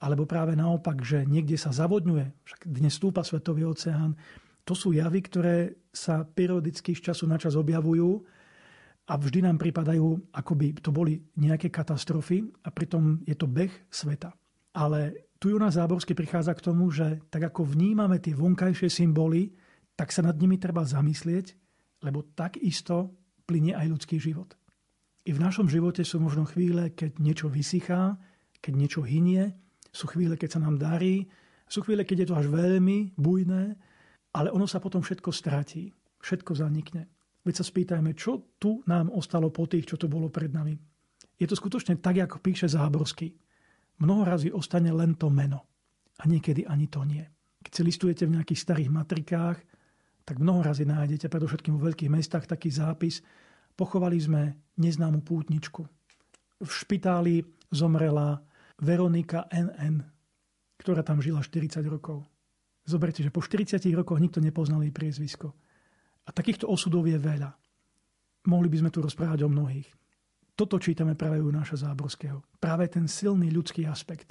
[0.00, 4.16] alebo práve naopak, že niekde sa zavodňuje, však dnes stúpa Svetový oceán,
[4.64, 5.56] to sú javy, ktoré
[5.92, 8.24] sa periodicky z času na čas objavujú
[9.10, 13.72] a vždy nám pripadajú, ako by to boli nejaké katastrofy a pritom je to beh
[13.92, 14.32] sveta.
[14.72, 19.52] Ale tu Jonas Záborský prichádza k tomu, že tak ako vnímame tie vonkajšie symboly,
[19.98, 21.60] tak sa nad nimi treba zamyslieť
[22.00, 23.12] lebo takisto
[23.44, 24.56] plinie aj ľudský život.
[25.28, 28.16] I v našom živote sú možno chvíle, keď niečo vysychá,
[28.60, 29.52] keď niečo hynie,
[29.92, 31.28] sú chvíle, keď sa nám darí,
[31.68, 33.76] sú chvíle, keď je to až veľmi bujné,
[34.34, 35.90] ale ono sa potom všetko stratí,
[36.22, 37.10] všetko zanikne.
[37.42, 40.76] Veď sa spýtajme, čo tu nám ostalo po tých, čo to bolo pred nami.
[41.40, 43.32] Je to skutočne tak, ako píše Záborský.
[44.04, 45.64] Mnoho razy ostane len to meno.
[46.20, 47.24] A niekedy ani to nie.
[47.64, 49.56] Keď si listujete v nejakých starých matrikách,
[50.30, 53.18] tak mnoho razy nájdete, predovšetkým vo veľkých mestách, taký zápis.
[53.74, 55.82] Pochovali sme neznámu pútničku.
[56.62, 57.42] V špitáli
[57.74, 58.38] zomrela
[58.78, 60.06] Veronika NN,
[60.78, 62.22] ktorá tam žila 40 rokov.
[62.86, 65.50] Zoberte, že po 40 rokoch nikto nepoznal jej priezvisko.
[66.22, 67.50] A takýchto osudov je veľa.
[68.46, 69.90] Mohli by sme tu rozprávať o mnohých.
[70.54, 72.46] Toto čítame práve u Náša Záborského.
[72.62, 74.30] Práve ten silný ľudský aspekt.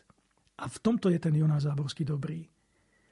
[0.64, 2.48] A v tomto je ten Jonáš Záborský dobrý.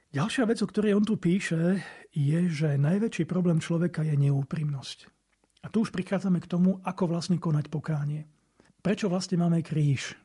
[0.08, 1.84] Ďalšia vec, o ktorej on tu píše,
[2.16, 5.04] je, že najväčší problém človeka je neúprimnosť.
[5.60, 8.24] A tu už prichádzame k tomu, ako vlastne konať pokánie.
[8.80, 10.16] Prečo vlastne máme kríž?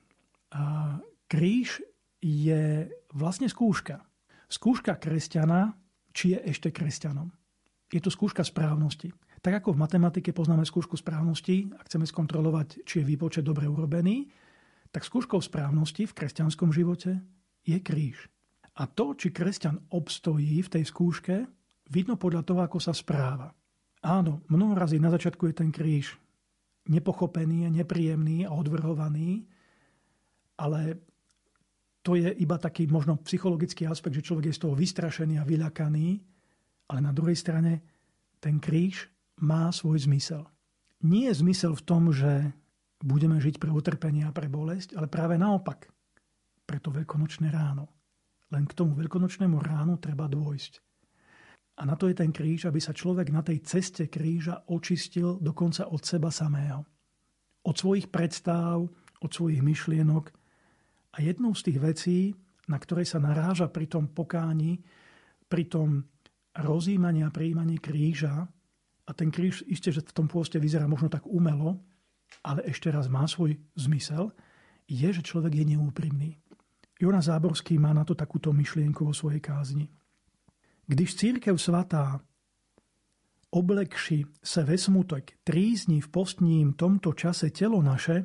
[0.55, 0.95] A
[1.27, 1.83] kríž
[2.23, 3.99] je vlastne skúška.
[4.47, 5.75] Skúška kresťana,
[6.15, 7.27] či je ešte kresťanom.
[7.91, 9.11] Je to skúška správnosti.
[9.43, 14.31] Tak ako v matematike poznáme skúšku správnosti a chceme skontrolovať, či je výpočet dobre urobený,
[14.95, 17.19] tak skúškou správnosti v kresťanskom živote
[17.67, 18.31] je kríž.
[18.73, 21.35] A to, či kresťan obstojí v tej skúške,
[21.93, 23.53] vidno podľa toho, ako sa správa.
[24.03, 26.17] Áno, mnoho razy na začiatku je ten kríž
[26.83, 29.47] nepochopený, nepríjemný a odvrhovaný,
[30.59, 30.99] ale
[32.03, 36.19] to je iba taký možno psychologický aspekt, že človek je z toho vystrašený a vyľakaný,
[36.91, 37.79] ale na druhej strane
[38.43, 39.07] ten kríž
[39.39, 40.43] má svoj zmysel.
[41.07, 42.51] Nie je zmysel v tom, že
[42.99, 45.87] budeme žiť pre utrpenie a pre bolesť, ale práve naopak,
[46.67, 47.87] pre to veľkonočné ráno.
[48.53, 50.79] Len k tomu veľkonočnému ránu treba dôjsť.
[51.81, 55.89] A na to je ten kríž, aby sa človek na tej ceste kríža očistil dokonca
[55.89, 56.85] od seba samého.
[57.65, 58.85] Od svojich predstav,
[59.25, 60.29] od svojich myšlienok.
[61.17, 62.17] A jednou z tých vecí,
[62.69, 64.77] na ktorej sa naráža pri tom pokáni,
[65.49, 66.05] pri tom
[66.53, 68.45] rozímaní a prijímaní kríža,
[69.03, 71.83] a ten kríž isté, že v tom pôste vyzerá možno tak umelo,
[72.39, 74.31] ale ešte raz má svoj zmysel,
[74.87, 76.39] je, že človek je neúprimný.
[77.03, 79.91] Jonas Záborský má na to takúto myšlienku vo svojej kázni.
[80.87, 82.23] Když církev svatá
[83.51, 88.23] oblekši se ve smutek trízni v postním tomto čase telo naše,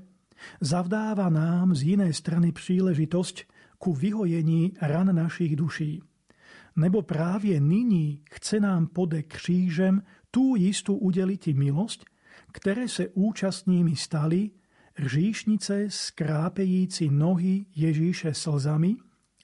[0.63, 3.37] zavdáva nám z jiné strany příležitosť
[3.83, 6.03] ku vyhojení ran našich duší.
[6.79, 12.07] Nebo právě nyní chce nám pode křížem tú istú udeliti milosť,
[12.55, 14.58] ktoré se účastními stali
[15.07, 18.97] Říšnice skrápejíci nohy Ježíše slzami,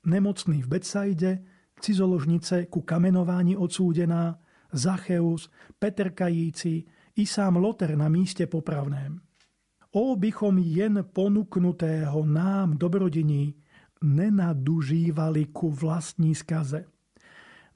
[0.07, 1.39] nemocný v Betsaide,
[1.81, 4.39] cizoložnice ku kamenování odsúdená,
[4.73, 6.85] Zacheus, Petrkajíci
[7.17, 9.21] i sám Loter na místě popravném.
[9.93, 13.55] O bychom jen ponuknutého nám dobrodiní
[14.03, 16.85] nenadužívali ku vlastní skaze.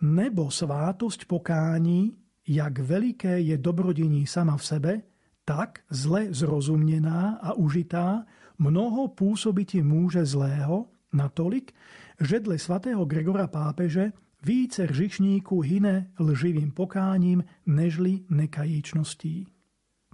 [0.03, 2.17] Nebo svátosť pokání,
[2.49, 5.03] jak veliké je dobrodiní sama v sebe,
[5.49, 8.29] tak zle zrozumnená a užitá
[8.61, 11.73] mnoho pôsobiti múže zlého natolik,
[12.21, 14.13] že dle svatého Gregora pápeže
[14.45, 19.49] více řišníku hyne lživým pokáním nežli nekajíčností.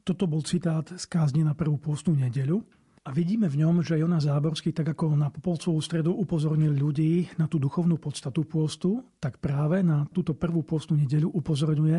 [0.06, 2.62] Toto bol citát z kázne na prvú postnú nedeľu.
[3.04, 7.44] A vidíme v ňom, že Jonas Záborský, tak ako na Popolcovú stredu upozornil ľudí na
[7.44, 11.98] tú duchovnú podstatu pôstu, tak práve na túto prvú postnú nedeľu upozorňuje,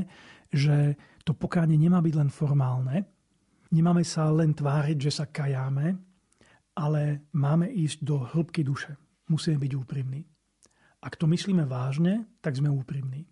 [0.49, 3.14] že to pokánie nemá byť len formálne,
[3.71, 5.97] nemáme sa len tváriť, že sa kajáme,
[6.75, 8.99] ale máme ísť do hĺbky duše.
[9.31, 10.21] Musíme byť úprimní.
[11.05, 13.25] Ak to myslíme vážne, tak sme úprimní.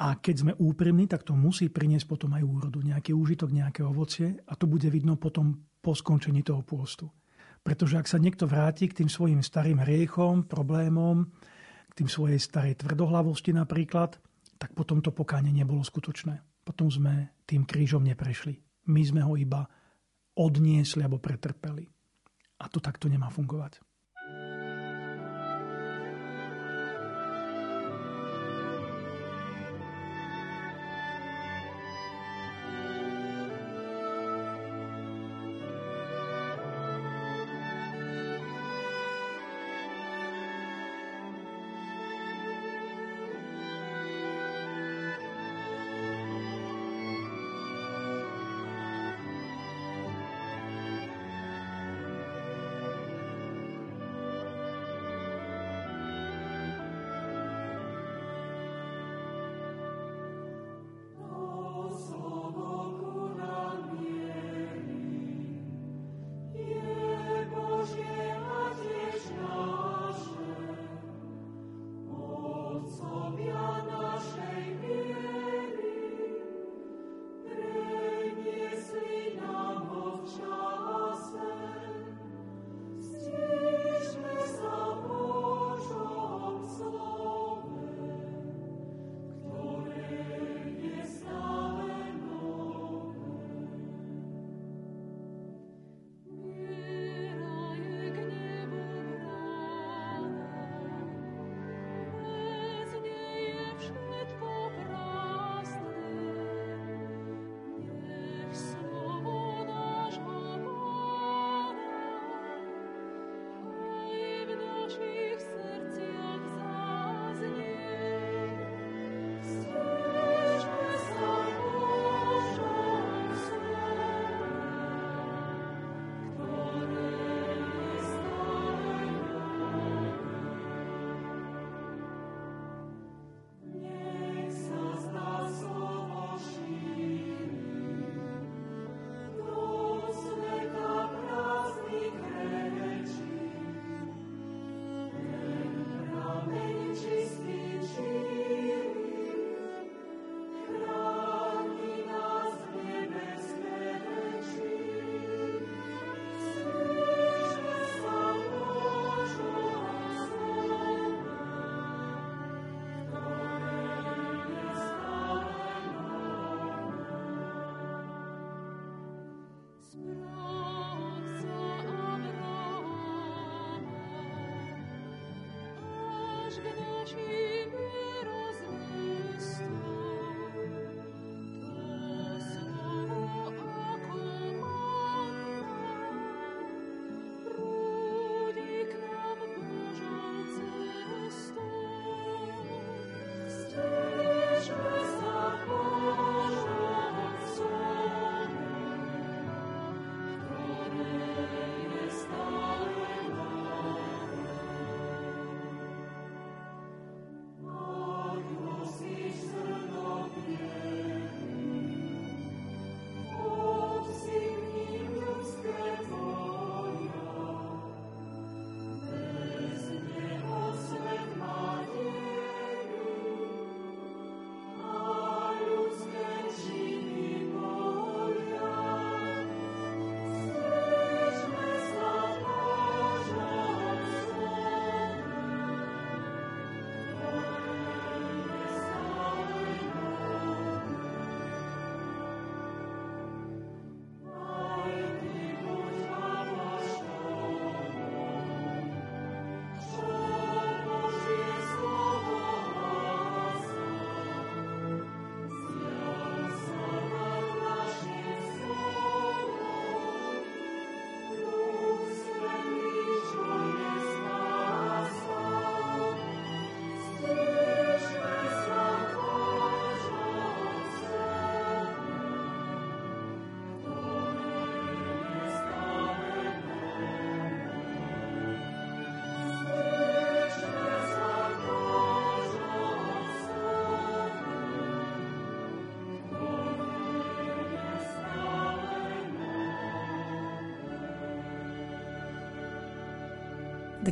[0.00, 4.40] A keď sme úprimní, tak to musí priniesť potom aj úrodu, nejaký úžitok, nejaké ovocie
[4.48, 7.12] a to bude vidno potom po skončení toho pôstu.
[7.62, 11.28] Pretože ak sa niekto vráti k tým svojim starým hriechom, problémom,
[11.92, 14.16] k tým svojej starej tvrdohlavosti napríklad,
[14.56, 16.40] tak potom to pokánie nebolo skutočné.
[16.64, 18.71] Potom sme tým krížom neprešli.
[18.90, 19.62] My sme ho iba
[20.38, 21.86] odniesli alebo pretrpeli.
[22.62, 23.91] A to takto nemá fungovať.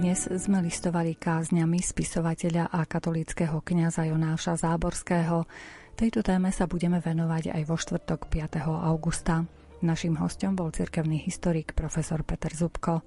[0.00, 5.44] Dnes sme listovali kázňami spisovateľa a katolického kňaza Jonáša Záborského.
[5.92, 8.64] Tejto téme sa budeme venovať aj vo štvrtok 5.
[8.64, 9.44] augusta.
[9.84, 13.04] Naším hostom bol cirkevný historik profesor Peter Zubko.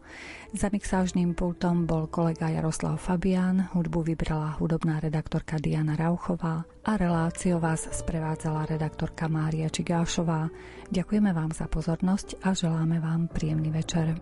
[0.54, 7.58] Za mixážným pultom bol kolega Jaroslav Fabián, hudbu vybrala hudobná redaktorka Diana Rauchová a reláciu
[7.58, 10.54] vás sprevádzala redaktorka Mária Čigášová.
[10.94, 14.14] Ďakujeme vám za pozornosť a želáme vám príjemný večer.